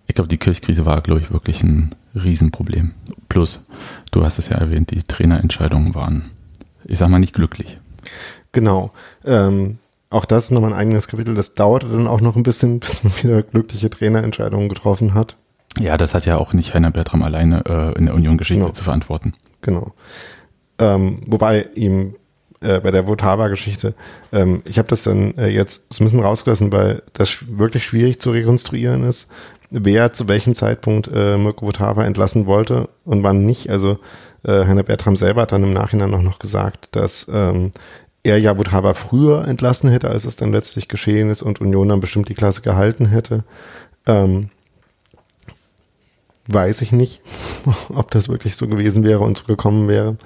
ich 0.07 0.15
glaube, 0.15 0.29
die 0.29 0.39
Kirchkrise 0.39 0.85
war, 0.87 1.01
glaube 1.01 1.21
ich, 1.21 1.33
wirklich 1.33 1.63
ein 1.63 1.91
Riesenproblem. 2.15 2.93
Plus, 3.29 3.67
du 4.11 4.25
hast 4.25 4.39
es 4.39 4.49
ja 4.49 4.57
erwähnt, 4.57 4.91
die 4.91 5.03
Trainerentscheidungen 5.03 5.95
waren, 5.95 6.31
ich 6.85 6.99
sag 6.99 7.09
mal, 7.09 7.19
nicht 7.19 7.35
glücklich. 7.35 7.79
Genau. 8.53 8.91
Ähm, 9.25 9.79
auch 10.11 10.25
das 10.25 10.45
ist 10.45 10.51
nochmal 10.51 10.73
ein 10.73 10.79
eigenes 10.79 11.07
Kapitel. 11.07 11.35
Das 11.35 11.55
dauerte 11.55 11.89
dann 11.89 12.09
auch 12.09 12.21
noch 12.21 12.37
ein 12.37 12.43
bisschen, 12.43 12.81
bis 12.81 13.03
man 13.05 13.13
wieder 13.23 13.43
glückliche 13.43 13.91
Trainerentscheidungen 13.91 14.69
getroffen 14.69 15.15
hat. 15.15 15.37
Ja, 15.79 15.97
das 15.97 16.15
hat 16.15 16.27
ja 16.27 16.37
auch 16.37 16.53
nicht 16.53 16.75
Heiner 16.75 16.91
Bertram 16.91 17.23
alleine 17.23 17.65
äh, 17.67 17.99
in 17.99 18.07
der 18.07 18.15
Union-Geschichte 18.15 18.61
Genau. 18.63 18.73
zu 18.73 18.83
verantworten. 18.85 19.35
Genau. 19.63 19.95
Ähm, 20.79 21.17
wobei 21.27 21.69
ihm 21.75 22.17
äh, 22.61 22.81
bei 22.81 22.91
der 22.91 23.07
Votava-Geschichte, 23.07 23.95
ähm, 24.33 24.63
ich 24.65 24.79
habe 24.79 24.89
das 24.89 25.03
dann 25.03 25.37
äh, 25.37 25.49
jetzt 25.49 25.93
so 25.93 26.03
ein 26.03 26.07
bisschen 26.07 26.21
rausgelassen, 26.21 26.73
weil 26.73 27.03
das 27.13 27.45
wirklich 27.49 27.85
schwierig 27.85 28.21
zu 28.21 28.31
rekonstruieren 28.31 29.05
ist, 29.05 29.31
wer 29.71 30.13
zu 30.13 30.29
welchem 30.29 30.55
Zeitpunkt 30.55 31.09
äh, 31.13 31.37
Mirko 31.37 31.67
Votava 31.67 32.05
entlassen 32.05 32.47
wollte 32.47 32.89
und 33.05 33.23
wann 33.23 33.45
nicht. 33.45 33.71
Also 33.71 33.99
äh, 34.45 34.65
Heiner 34.65 34.83
Bertram 34.83 35.17
selber 35.17 35.43
hat 35.43 35.53
dann 35.53 35.63
im 35.63 35.73
Nachhinein 35.73 36.15
auch 36.15 36.23
noch 36.23 36.39
gesagt, 36.39 36.89
dass 36.93 37.31
ähm, 37.33 37.73
er 38.23 38.39
ja 38.39 38.59
Votava 38.59 38.95
früher 38.95 39.47
entlassen 39.47 39.91
hätte, 39.91 40.11
als 40.11 40.25
es 40.25 40.37
dann 40.37 40.53
letztlich 40.53 40.89
geschehen 40.89 41.31
ist 41.31 41.43
und 41.43 41.61
Union 41.61 41.89
dann 41.89 42.01
bestimmt 42.01 42.29
die 42.29 42.35
Klasse 42.35 42.63
gehalten 42.63 43.07
hätte. 43.07 43.45
Ähm, 44.07 44.51
weiß 46.47 46.83
ich 46.83 46.93
nicht, 46.93 47.23
ob 47.95 48.11
das 48.11 48.29
wirklich 48.29 48.57
so 48.57 48.67
gewesen 48.67 49.05
wäre 49.05 49.21
und 49.21 49.39
so 49.39 49.45
gekommen 49.45 49.89
wäre. 49.89 50.17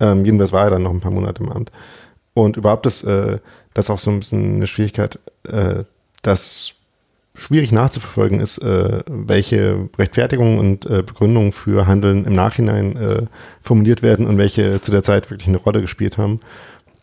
Ähm, 0.00 0.24
jedenfalls 0.24 0.52
war 0.52 0.64
er 0.64 0.70
dann 0.70 0.82
noch 0.82 0.92
ein 0.92 1.00
paar 1.00 1.12
Monate 1.12 1.42
im 1.42 1.50
Amt. 1.50 1.70
Und 2.34 2.56
überhaupt 2.56 2.86
ist 2.86 3.04
äh, 3.04 3.38
das 3.74 3.90
auch 3.90 3.98
so 3.98 4.10
ein 4.10 4.18
bisschen 4.18 4.56
eine 4.56 4.66
Schwierigkeit, 4.66 5.18
äh, 5.44 5.84
das 6.22 6.74
schwierig 7.36 7.72
nachzuverfolgen 7.72 8.40
ist, 8.40 8.58
äh, 8.58 9.02
welche 9.08 9.88
Rechtfertigungen 9.98 10.58
und 10.58 10.86
äh, 10.86 11.02
Begründungen 11.02 11.52
für 11.52 11.86
Handeln 11.86 12.24
im 12.24 12.32
Nachhinein 12.32 12.96
äh, 12.96 13.22
formuliert 13.62 14.02
werden 14.02 14.26
und 14.26 14.38
welche 14.38 14.80
zu 14.80 14.92
der 14.92 15.02
Zeit 15.02 15.30
wirklich 15.30 15.48
eine 15.48 15.58
Rolle 15.58 15.80
gespielt 15.80 16.16
haben. 16.16 16.40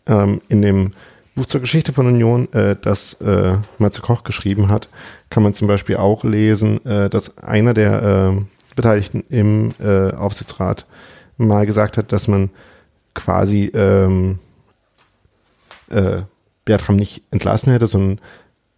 Ähm, 0.06 0.40
in 0.48 0.62
dem 0.62 0.92
Buch 1.34 1.46
zur 1.46 1.60
Geschichte 1.60 1.92
von 1.92 2.06
Union, 2.06 2.50
äh, 2.52 2.76
das 2.80 3.14
äh, 3.20 3.56
Matze 3.78 4.00
Koch 4.00 4.24
geschrieben 4.24 4.68
hat, 4.68 4.88
kann 5.30 5.42
man 5.42 5.54
zum 5.54 5.68
Beispiel 5.68 5.96
auch 5.96 6.24
lesen, 6.24 6.84
äh, 6.86 7.08
dass 7.10 7.38
einer 7.38 7.74
der 7.74 8.02
äh, 8.34 8.74
Beteiligten 8.74 9.24
im 9.28 9.74
äh, 9.80 10.12
Aufsichtsrat 10.12 10.86
mal 11.36 11.66
gesagt 11.66 11.98
hat, 11.98 12.12
dass 12.12 12.26
man 12.26 12.50
quasi 13.14 13.70
ähm, 13.74 14.38
äh, 15.90 16.22
Bertram 16.64 16.96
nicht 16.96 17.22
entlassen 17.30 17.72
hätte, 17.72 17.86
sondern 17.86 18.18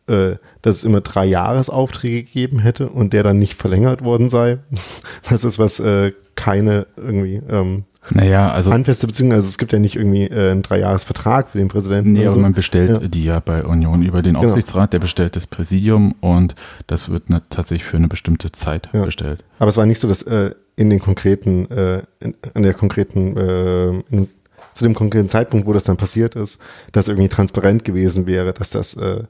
äh, 0.07 0.37
dass 0.63 0.77
es 0.77 0.85
immer 0.85 1.01
drei 1.01 1.25
Jahresaufträge 1.25 2.25
gegeben 2.25 2.59
hätte 2.59 2.89
und 2.89 3.13
der 3.13 3.23
dann 3.23 3.39
nicht 3.39 3.55
verlängert 3.61 4.03
worden 4.05 4.29
sei. 4.29 4.59
Das 5.31 5.45
ist 5.45 5.59
was 5.59 5.81
äh, 5.81 6.13
keine 6.35 6.87
irgendwie 6.97 7.41
ähm, 7.49 7.85
Naja, 8.11 8.51
also 8.51 8.73
handfeste 8.73 9.07
Beziehung. 9.07 9.33
Also 9.33 9.47
es 9.49 9.57
gibt 9.57 9.73
ja 9.73 9.79
nicht 9.79 9.97
irgendwie 9.97 10.25
äh, 10.25 10.51
einen 10.51 10.63
Dreijahresvertrag 10.63 11.49
für 11.49 11.59
den 11.59 11.69
Präsidenten. 11.69 12.13
Nee, 12.13 12.25
also 12.25 12.35
so. 12.37 12.41
man 12.41 12.53
bestellt 12.53 12.91
Ja. 13.03 13.09
die 13.09 13.25
ja 13.25 13.41
bei 13.41 13.65
Union 13.65 14.03
über 14.03 14.21
den 14.21 14.35
Genau. 14.35 14.45
Aufsichtsrat, 14.47 14.93
der 14.93 14.99
bestellt 14.99 15.37
das 15.37 15.47
Präsidium 15.47 16.15
und 16.21 16.55
das 16.87 17.09
wird 17.09 17.31
ne, 17.31 17.41
tatsächlich 17.49 17.85
für 17.85 17.97
eine 17.97 18.09
bestimmte 18.09 18.53
Zeit 18.53 18.89
Ja. 18.93 19.05
bestellt. 19.05 19.45
Aber 19.59 19.69
es 19.69 19.77
war 19.77 19.87
nicht 19.87 20.01
so, 20.01 20.09
dass 20.09 20.23
äh, 20.25 20.55
in 20.77 20.91
den 20.91 20.99
konkreten, 20.99 21.71
äh, 21.71 22.03
in, 22.21 22.35
an 22.55 22.63
der 22.63 22.75
konkreten, 22.75 23.37
äh, 23.37 23.89
in, 24.11 24.29
zu 24.73 24.85
dem 24.85 24.95
konkreten 24.95 25.29
Zeitpunkt, 25.29 25.67
wo 25.67 25.73
das 25.73 25.85
dann 25.85 25.97
passiert 25.97 26.35
ist, 26.35 26.61
das 26.93 27.09
irgendwie 27.09 27.29
transparent 27.29 27.85
gewesen 27.85 28.27
wäre, 28.27 28.53
dass 28.53 28.71
das, 28.71 28.95
äh, 28.95 29.23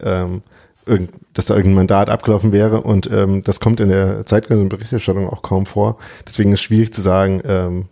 ähm, 0.00 0.42
irgend, 0.86 1.10
dass 1.34 1.46
da 1.46 1.54
irgendein 1.54 1.76
Mandat 1.76 2.08
abgelaufen 2.08 2.52
wäre 2.52 2.80
und 2.80 3.10
ähm, 3.12 3.42
das 3.44 3.60
kommt 3.60 3.80
in 3.80 3.90
der 3.90 4.24
zeitgenössischen 4.24 4.70
Berichterstattung 4.70 5.28
auch 5.28 5.42
kaum 5.42 5.66
vor. 5.66 5.98
Deswegen 6.26 6.52
ist 6.52 6.60
es 6.60 6.64
schwierig 6.64 6.94
zu 6.94 7.02
sagen, 7.02 7.42
ähm, 7.44 7.88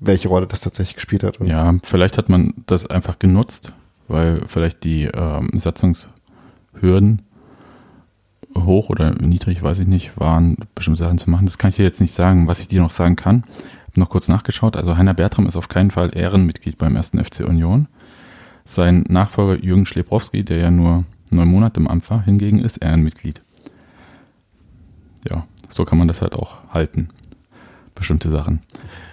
welche 0.00 0.28
Rolle 0.28 0.46
das 0.46 0.60
tatsächlich 0.60 0.94
gespielt 0.94 1.24
hat. 1.24 1.40
Und 1.40 1.48
Ja, 1.48 1.74
vielleicht 1.82 2.18
hat 2.18 2.28
man 2.28 2.54
das 2.66 2.86
einfach 2.86 3.18
genutzt, 3.18 3.72
weil 4.06 4.40
vielleicht 4.46 4.84
die 4.84 5.04
ähm, 5.06 5.50
Satzungshürden 5.54 7.22
hoch 8.64 8.88
oder 8.88 9.14
niedrig, 9.14 9.62
weiß 9.62 9.80
ich 9.80 9.86
nicht, 9.86 10.18
waren, 10.18 10.56
bestimmte 10.74 11.02
Sachen 11.02 11.18
zu 11.18 11.30
machen. 11.30 11.46
Das 11.46 11.58
kann 11.58 11.70
ich 11.70 11.76
dir 11.76 11.84
jetzt 11.84 12.00
nicht 12.00 12.12
sagen. 12.12 12.46
Was 12.46 12.60
ich 12.60 12.68
dir 12.68 12.80
noch 12.80 12.90
sagen 12.90 13.16
kann, 13.16 13.44
noch 13.98 14.10
kurz 14.10 14.28
nachgeschaut. 14.28 14.76
Also 14.76 14.96
Heiner 14.96 15.14
Bertram 15.14 15.46
ist 15.46 15.56
auf 15.56 15.68
keinen 15.68 15.90
Fall 15.90 16.16
Ehrenmitglied 16.16 16.78
beim 16.78 16.96
ersten 16.96 17.22
FC 17.22 17.40
Union. 17.40 17.88
Sein 18.64 19.04
Nachfolger 19.08 19.62
Jürgen 19.62 19.86
Schlebrowski, 19.86 20.44
der 20.44 20.58
ja 20.58 20.70
nur 20.70 21.04
neun 21.30 21.48
Monate 21.48 21.80
im 21.80 21.88
Amt 21.88 22.08
war, 22.10 22.22
hingegen 22.22 22.60
ist 22.60 22.78
Ehrenmitglied. 22.78 23.42
Ja, 25.28 25.46
so 25.68 25.84
kann 25.84 25.98
man 25.98 26.08
das 26.08 26.22
halt 26.22 26.34
auch 26.34 26.58
halten. 26.72 27.08
Bestimmte 27.94 28.30
Sachen. 28.30 28.60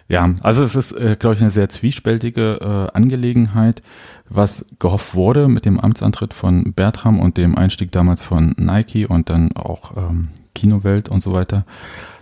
Ja, 0.08 0.36
also 0.41 0.63
es 0.63 0.75
ist, 0.75 0.91
äh, 0.91 1.15
glaube 1.19 1.36
ich, 1.36 1.41
eine 1.41 1.49
sehr 1.49 1.69
zwiespältige 1.69 2.60
äh, 2.62 2.95
Angelegenheit, 2.95 3.81
was 4.29 4.65
gehofft 4.79 5.15
wurde 5.15 5.47
mit 5.47 5.65
dem 5.65 5.79
Amtsantritt 5.79 6.33
von 6.33 6.73
Bertram 6.73 7.19
und 7.19 7.38
dem 7.38 7.57
Einstieg 7.57 7.91
damals 7.91 8.21
von 8.23 8.55
Nike 8.57 9.05
und 9.05 9.29
dann 9.29 9.51
auch 9.55 9.95
ähm, 9.97 10.29
Kinowelt 10.55 11.09
und 11.09 11.21
so 11.21 11.33
weiter. 11.33 11.65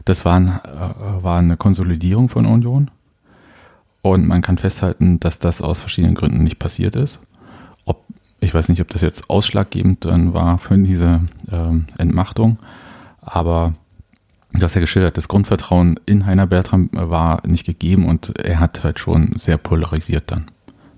Das 0.06 0.26
war, 0.26 0.40
ein, 0.40 0.48
äh, 0.48 1.24
war 1.24 1.40
eine 1.40 1.56
Konsolidierung 1.56 2.30
von 2.30 2.46
Union. 2.46 2.92
Und 4.02 4.28
man 4.28 4.42
kann 4.42 4.58
festhalten, 4.58 5.22
dass 5.22 5.40
das 5.40 5.62
aus 5.62 5.80
verschiedenen 5.80 6.16
Gründen 6.16 6.44
nicht 6.44 6.60
passiert 6.60 6.98
ist. 6.98 7.22
Ob, 7.86 8.04
ich 8.42 8.54
weiß 8.54 8.68
nicht, 8.68 8.82
ob 8.82 8.90
das 8.90 9.02
jetzt 9.02 9.30
ausschlaggebend 9.30 10.04
dann 10.04 10.34
war 10.34 10.58
für 10.60 10.78
diese 10.78 11.22
ähm, 11.50 11.86
Entmachtung, 11.98 12.58
aber 13.22 13.72
du 14.52 14.62
hast 14.62 14.76
ja 14.76 14.82
geschildert, 14.82 15.16
das 15.16 15.30
Grundvertrauen 15.30 16.02
in 16.06 16.26
Heiner 16.26 16.48
Bertram 16.48 16.90
war 16.92 17.48
nicht 17.48 17.66
gegeben 17.66 18.06
und 18.06 18.38
er 18.38 18.60
hat 18.60 18.84
halt 18.84 19.00
schon 19.00 19.32
sehr 19.36 19.58
polarisiert 19.58 20.30
dann 20.32 20.52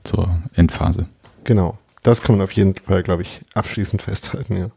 zur 0.06 0.36
Endphase. 0.54 1.08
genau. 1.44 1.78
Das 2.04 2.22
kann 2.22 2.38
man 2.38 2.44
auf 2.44 2.52
jeden 2.52 2.76
Fall, 2.76 3.02
glaube 3.02 3.24
ich, 3.24 3.42
abschließend 3.56 4.04
festhalten, 4.04 4.56
ja. 4.58 4.70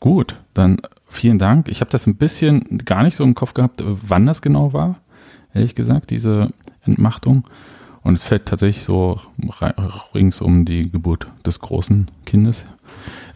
Gut, 0.00 0.34
dann 0.54 0.78
vielen 1.08 1.38
Dank. 1.38 1.68
Ich 1.68 1.80
habe 1.80 1.92
das 1.92 2.08
ein 2.08 2.16
bisschen 2.16 2.82
gar 2.84 3.04
nicht 3.04 3.14
so 3.14 3.22
im 3.22 3.36
Kopf 3.36 3.54
gehabt, 3.54 3.80
wann 3.86 4.26
das 4.26 4.42
genau 4.42 4.72
war, 4.72 4.96
ehrlich 5.54 5.76
gesagt, 5.76 6.10
diese 6.10 6.48
Entmachtung. 6.84 7.44
Und 8.02 8.14
es 8.14 8.24
fällt 8.24 8.46
tatsächlich 8.46 8.82
so 8.82 9.20
rings 10.12 10.40
um 10.40 10.64
die 10.64 10.90
Geburt 10.90 11.28
des 11.46 11.60
großen 11.60 12.10
Kindes. 12.26 12.66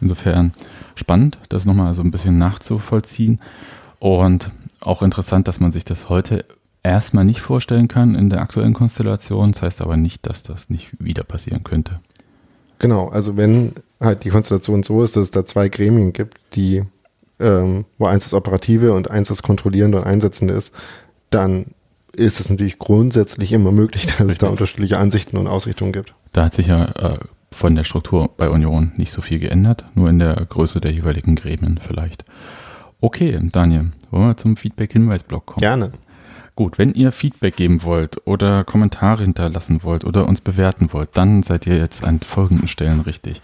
Insofern 0.01 0.53
spannend, 0.95 1.37
das 1.47 1.63
nochmal 1.63 1.93
so 1.93 2.01
ein 2.01 2.11
bisschen 2.11 2.37
nachzuvollziehen. 2.37 3.39
Und 3.99 4.51
auch 4.81 5.01
interessant, 5.01 5.47
dass 5.47 5.61
man 5.61 5.71
sich 5.71 5.85
das 5.85 6.09
heute 6.09 6.43
erstmal 6.83 7.25
nicht 7.25 7.41
vorstellen 7.41 7.87
kann 7.87 8.15
in 8.15 8.29
der 8.29 8.41
aktuellen 8.41 8.73
Konstellation. 8.73 9.51
Das 9.51 9.61
heißt 9.61 9.81
aber 9.81 9.97
nicht, 9.97 10.25
dass 10.27 10.43
das 10.43 10.69
nicht 10.69 10.91
wieder 10.99 11.23
passieren 11.23 11.63
könnte. 11.63 11.99
Genau, 12.79 13.09
also 13.09 13.37
wenn 13.37 13.73
halt 13.99 14.23
die 14.23 14.29
Konstellation 14.29 14.83
so 14.83 15.03
ist, 15.03 15.15
dass 15.15 15.23
es 15.23 15.31
da 15.31 15.45
zwei 15.45 15.69
Gremien 15.69 16.13
gibt, 16.13 16.37
die, 16.53 16.83
ähm, 17.39 17.85
wo 17.97 18.05
eins 18.05 18.25
das 18.25 18.33
Operative 18.33 18.93
und 18.93 19.09
eins 19.09 19.29
das 19.29 19.41
Kontrollierende 19.41 19.97
und 19.97 20.03
Einsetzende 20.03 20.53
ist, 20.53 20.75
dann 21.29 21.67
ist 22.13 22.39
es 22.39 22.49
natürlich 22.49 22.79
grundsätzlich 22.79 23.51
immer 23.51 23.71
möglich, 23.71 24.05
dass 24.05 24.13
es 24.13 24.17
da 24.17 24.25
Richtig. 24.25 24.49
unterschiedliche 24.49 24.97
Ansichten 24.97 25.37
und 25.37 25.47
Ausrichtungen 25.47 25.91
gibt. 25.91 26.13
Da 26.33 26.45
hat 26.45 26.55
sich 26.55 26.67
ja 26.67 26.85
äh, 26.85 27.17
von 27.51 27.75
der 27.75 27.83
Struktur 27.83 28.29
bei 28.35 28.49
Union 28.49 28.91
nicht 28.97 29.11
so 29.11 29.21
viel 29.21 29.39
geändert, 29.39 29.85
nur 29.95 30.09
in 30.09 30.19
der 30.19 30.35
Größe 30.35 30.81
der 30.81 30.91
jeweiligen 30.91 31.35
Gremien 31.35 31.79
vielleicht. 31.81 32.25
Okay, 32.99 33.39
Daniel, 33.51 33.91
wollen 34.09 34.27
wir 34.27 34.37
zum 34.37 34.57
Feedback-Hinweis-Blog 34.57 35.45
kommen? 35.45 35.61
Gerne. 35.61 35.91
Gut, 36.57 36.79
wenn 36.79 36.95
ihr 36.95 37.11
Feedback 37.11 37.55
geben 37.55 37.83
wollt 37.83 38.19
oder 38.25 38.63
Kommentare 38.63 39.21
hinterlassen 39.21 39.83
wollt 39.83 40.03
oder 40.03 40.27
uns 40.27 40.41
bewerten 40.41 40.91
wollt, 40.91 41.09
dann 41.13 41.43
seid 41.43 41.67
ihr 41.67 41.77
jetzt 41.77 42.03
an 42.03 42.19
folgenden 42.19 42.67
Stellen 42.67 43.01
richtig. 43.01 43.43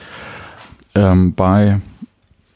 Ähm, 0.96 1.36
bei 1.36 1.80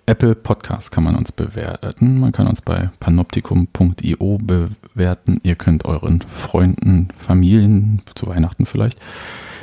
Apple 0.07 0.33
Podcast 0.33 0.91
kann 0.91 1.03
man 1.03 1.15
uns 1.15 1.31
bewerten. 1.31 2.19
Man 2.19 2.31
kann 2.31 2.47
uns 2.47 2.61
bei 2.61 2.89
panoptikum.io 2.99 4.39
bewerten. 4.41 5.39
Ihr 5.43 5.53
könnt 5.53 5.85
euren 5.85 6.21
Freunden, 6.21 7.09
Familien, 7.15 8.01
zu 8.15 8.25
Weihnachten 8.25 8.65
vielleicht, 8.65 8.99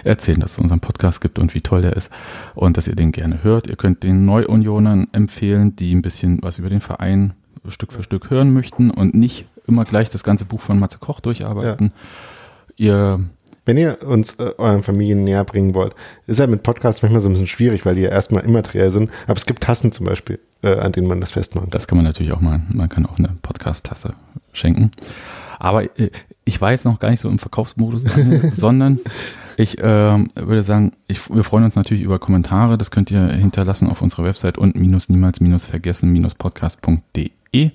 erzählen, 0.04 0.38
dass 0.38 0.52
es 0.52 0.58
unseren 0.60 0.78
Podcast 0.78 1.20
gibt 1.20 1.40
und 1.40 1.56
wie 1.56 1.60
toll 1.60 1.82
der 1.82 1.96
ist 1.96 2.12
und 2.54 2.76
dass 2.76 2.86
ihr 2.86 2.94
den 2.94 3.10
gerne 3.10 3.42
hört. 3.42 3.66
Ihr 3.66 3.74
könnt 3.74 4.04
den 4.04 4.26
Neuunionern 4.26 5.08
empfehlen, 5.10 5.74
die 5.74 5.92
ein 5.92 6.02
bisschen 6.02 6.38
was 6.40 6.60
über 6.60 6.68
den 6.68 6.80
Verein 6.80 7.32
Stück 7.66 7.92
für 7.92 8.02
Stück 8.02 8.30
hören 8.30 8.52
möchten 8.52 8.90
und 8.90 9.14
nicht 9.14 9.46
immer 9.66 9.84
gleich 9.84 10.10
das 10.10 10.22
ganze 10.22 10.44
Buch 10.44 10.60
von 10.60 10.78
Matze 10.78 10.98
Koch 10.98 11.20
durcharbeiten. 11.20 11.92
Ihr 12.76 13.20
Wenn 13.64 13.78
ihr 13.78 14.02
uns 14.02 14.34
äh, 14.34 14.52
euren 14.58 14.82
Familien 14.82 15.24
näher 15.24 15.44
bringen 15.44 15.74
wollt, 15.74 15.94
ist 16.26 16.38
ja 16.38 16.46
mit 16.46 16.62
Podcasts 16.62 17.02
manchmal 17.02 17.20
so 17.20 17.28
ein 17.28 17.32
bisschen 17.32 17.46
schwierig, 17.46 17.86
weil 17.86 17.94
die 17.94 18.02
ja 18.02 18.10
erstmal 18.10 18.44
immateriell 18.44 18.90
sind. 18.90 19.10
Aber 19.26 19.36
es 19.36 19.46
gibt 19.46 19.62
Tassen 19.62 19.90
zum 19.90 20.06
Beispiel, 20.06 20.38
äh, 20.62 20.74
an 20.76 20.92
denen 20.92 21.06
man 21.06 21.20
das 21.20 21.32
festmachen 21.32 21.70
kann. 21.70 21.70
Das 21.70 21.86
kann 21.86 21.96
man 21.96 22.04
natürlich 22.04 22.32
auch 22.32 22.40
machen. 22.40 22.66
Man 22.74 22.88
kann 22.88 23.06
auch 23.06 23.18
eine 23.18 23.36
Podcast-Tasse 23.40 24.14
schenken. 24.52 24.90
Aber 25.58 25.84
äh, 25.98 26.10
ich 26.44 26.60
war 26.60 26.72
jetzt 26.72 26.84
noch 26.84 26.98
gar 27.00 27.10
nicht 27.10 27.20
so 27.20 27.30
im 27.30 27.38
Verkaufsmodus, 27.38 28.04
sondern 28.52 29.00
ich 29.56 29.78
ähm, 29.80 30.30
würde 30.34 30.62
sagen, 30.62 30.92
ich, 31.06 31.30
wir 31.32 31.44
freuen 31.44 31.64
uns 31.64 31.76
natürlich 31.76 32.02
über 32.02 32.18
Kommentare. 32.18 32.76
Das 32.76 32.90
könnt 32.90 33.10
ihr 33.10 33.28
hinterlassen 33.28 33.88
auf 33.88 34.02
unserer 34.02 34.24
Website 34.24 34.58
und 34.58 34.76
minus 34.76 35.08
niemals 35.08 35.40
minus 35.40 35.64
vergessen 35.64 36.12
minus 36.12 36.34
podcast.de. 36.34 37.70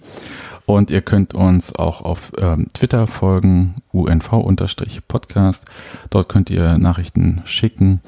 Und 0.70 0.92
ihr 0.92 1.02
könnt 1.02 1.34
uns 1.34 1.76
auch 1.76 2.02
auf 2.02 2.32
ähm, 2.38 2.68
Twitter 2.76 3.08
folgen, 3.08 3.74
unv-podcast. 3.92 5.66
Dort 6.12 6.30
könnt 6.30 6.52
ihr 6.52 6.78
Nachrichten 6.78 7.42
schicken 7.46 8.02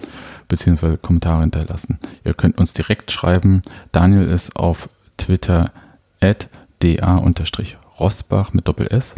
beziehungsweise 0.48 1.00
Kommentare 1.00 1.42
hinterlassen. 1.42 1.98
Ihr 2.24 2.36
könnt 2.36 2.60
uns 2.60 2.74
direkt 2.74 3.10
schreiben. 3.10 3.64
Daniel 3.92 4.28
ist 4.28 4.56
auf 4.56 4.90
Twitter 5.18 5.72
at 6.20 6.50
da-rosbach 6.84 8.54
mit 8.54 8.68
Doppel-S. 8.68 9.16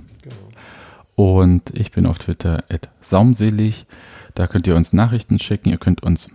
Und 1.16 1.70
ich 1.78 1.92
bin 1.92 2.06
auf 2.06 2.20
Twitter 2.20 2.64
at 2.70 2.88
saumselig. 3.02 3.88
Da 4.36 4.48
könnt 4.48 4.68
ihr 4.68 4.78
uns 4.78 4.94
Nachrichten 4.94 5.38
schicken. 5.38 5.68
Ihr 5.68 5.80
könnt 5.80 6.02
uns 6.02 6.30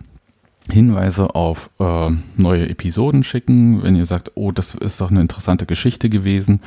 Hinweise 0.71 1.35
auf 1.35 1.69
äh, 1.79 2.09
neue 2.37 2.69
Episoden 2.69 3.23
schicken. 3.23 3.83
Wenn 3.83 3.95
ihr 3.95 4.05
sagt, 4.05 4.31
oh, 4.35 4.51
das 4.51 4.75
ist 4.75 5.01
doch 5.01 5.11
eine 5.11 5.21
interessante 5.21 5.65
Geschichte 5.65 6.09
gewesen, 6.09 6.61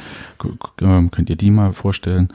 ähm, 0.81 1.11
könnt 1.11 1.31
ihr 1.31 1.37
die 1.37 1.51
mal 1.51 1.73
vorstellen. 1.73 2.29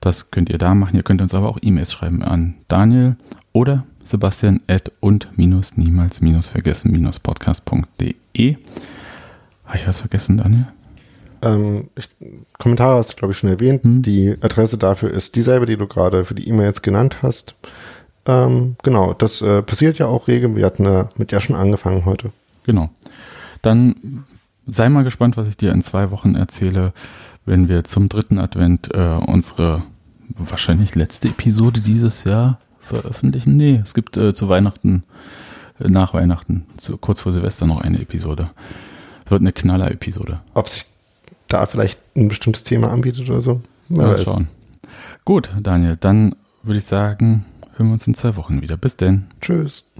Das 0.00 0.30
könnt 0.30 0.50
ihr 0.50 0.58
da 0.58 0.74
machen. 0.74 0.96
Ihr 0.96 1.02
könnt 1.02 1.20
uns 1.20 1.34
aber 1.34 1.48
auch 1.48 1.58
E-Mails 1.60 1.92
schreiben 1.92 2.22
an 2.22 2.54
Daniel 2.68 3.16
oder 3.52 3.84
Sebastian 4.04 4.60
at 4.68 4.92
und 5.00 5.28
minus 5.36 5.76
niemals 5.76 6.20
minus 6.20 6.48
vergessen 6.48 6.92
minus 6.92 7.18
podcast.de. 7.18 8.56
Habe 9.64 9.78
ich 9.78 9.86
was 9.86 10.00
vergessen, 10.00 10.38
Daniel? 10.38 10.66
Ähm, 11.42 11.88
ich, 11.94 12.08
Kommentare 12.58 12.96
hast 12.96 13.12
du, 13.12 13.16
glaube 13.16 13.32
ich, 13.32 13.38
schon 13.38 13.50
erwähnt. 13.50 13.84
Hm. 13.84 14.02
Die 14.02 14.36
Adresse 14.40 14.78
dafür 14.78 15.10
ist 15.10 15.36
dieselbe, 15.36 15.66
die 15.66 15.76
du 15.76 15.86
gerade 15.86 16.24
für 16.24 16.34
die 16.34 16.48
E-Mails 16.48 16.82
genannt 16.82 17.18
hast. 17.22 17.54
Ähm, 18.28 18.76
genau, 18.82 19.14
das 19.14 19.40
äh, 19.40 19.62
passiert 19.62 19.98
ja 19.98 20.06
auch 20.06 20.28
rege. 20.28 20.54
Wir 20.54 20.66
hatten 20.66 20.84
äh, 20.84 21.06
mit 21.16 21.32
ja 21.32 21.40
schon 21.40 21.56
angefangen 21.56 22.04
heute. 22.04 22.30
Genau. 22.64 22.90
Dann 23.62 24.24
sei 24.66 24.90
mal 24.90 25.02
gespannt, 25.02 25.38
was 25.38 25.48
ich 25.48 25.56
dir 25.56 25.72
in 25.72 25.80
zwei 25.80 26.10
Wochen 26.10 26.34
erzähle, 26.34 26.92
wenn 27.46 27.68
wir 27.68 27.84
zum 27.84 28.10
dritten 28.10 28.38
Advent 28.38 28.94
äh, 28.94 29.16
unsere 29.26 29.82
wahrscheinlich 30.28 30.94
letzte 30.94 31.28
Episode 31.28 31.80
dieses 31.80 32.24
Jahr 32.24 32.58
veröffentlichen. 32.80 33.56
Nee, 33.56 33.80
es 33.82 33.94
gibt 33.94 34.18
äh, 34.18 34.34
zu 34.34 34.50
Weihnachten, 34.50 35.04
äh, 35.80 35.88
nach 35.88 36.12
Weihnachten, 36.12 36.66
zu, 36.76 36.98
kurz 36.98 37.20
vor 37.20 37.32
Silvester 37.32 37.66
noch 37.66 37.80
eine 37.80 37.98
Episode. 37.98 38.50
Es 39.24 39.30
wird 39.30 39.40
eine 39.40 39.52
Knaller-Episode. 39.52 40.40
Ob 40.52 40.68
sich 40.68 40.84
da 41.48 41.64
vielleicht 41.64 41.98
ein 42.14 42.28
bestimmtes 42.28 42.62
Thema 42.62 42.90
anbietet 42.90 43.30
oder 43.30 43.40
so. 43.40 43.62
Mal 43.88 44.22
schauen. 44.22 44.48
Gut, 45.24 45.50
Daniel, 45.62 45.96
dann 45.98 46.36
würde 46.62 46.78
ich 46.78 46.84
sagen, 46.84 47.46
hören 47.78 47.88
wir 47.88 47.94
uns 47.94 48.06
in 48.06 48.14
zwei 48.14 48.36
Wochen 48.36 48.60
wieder. 48.60 48.76
Bis 48.76 48.96
denn. 48.96 49.26
Tschüss. 49.40 49.90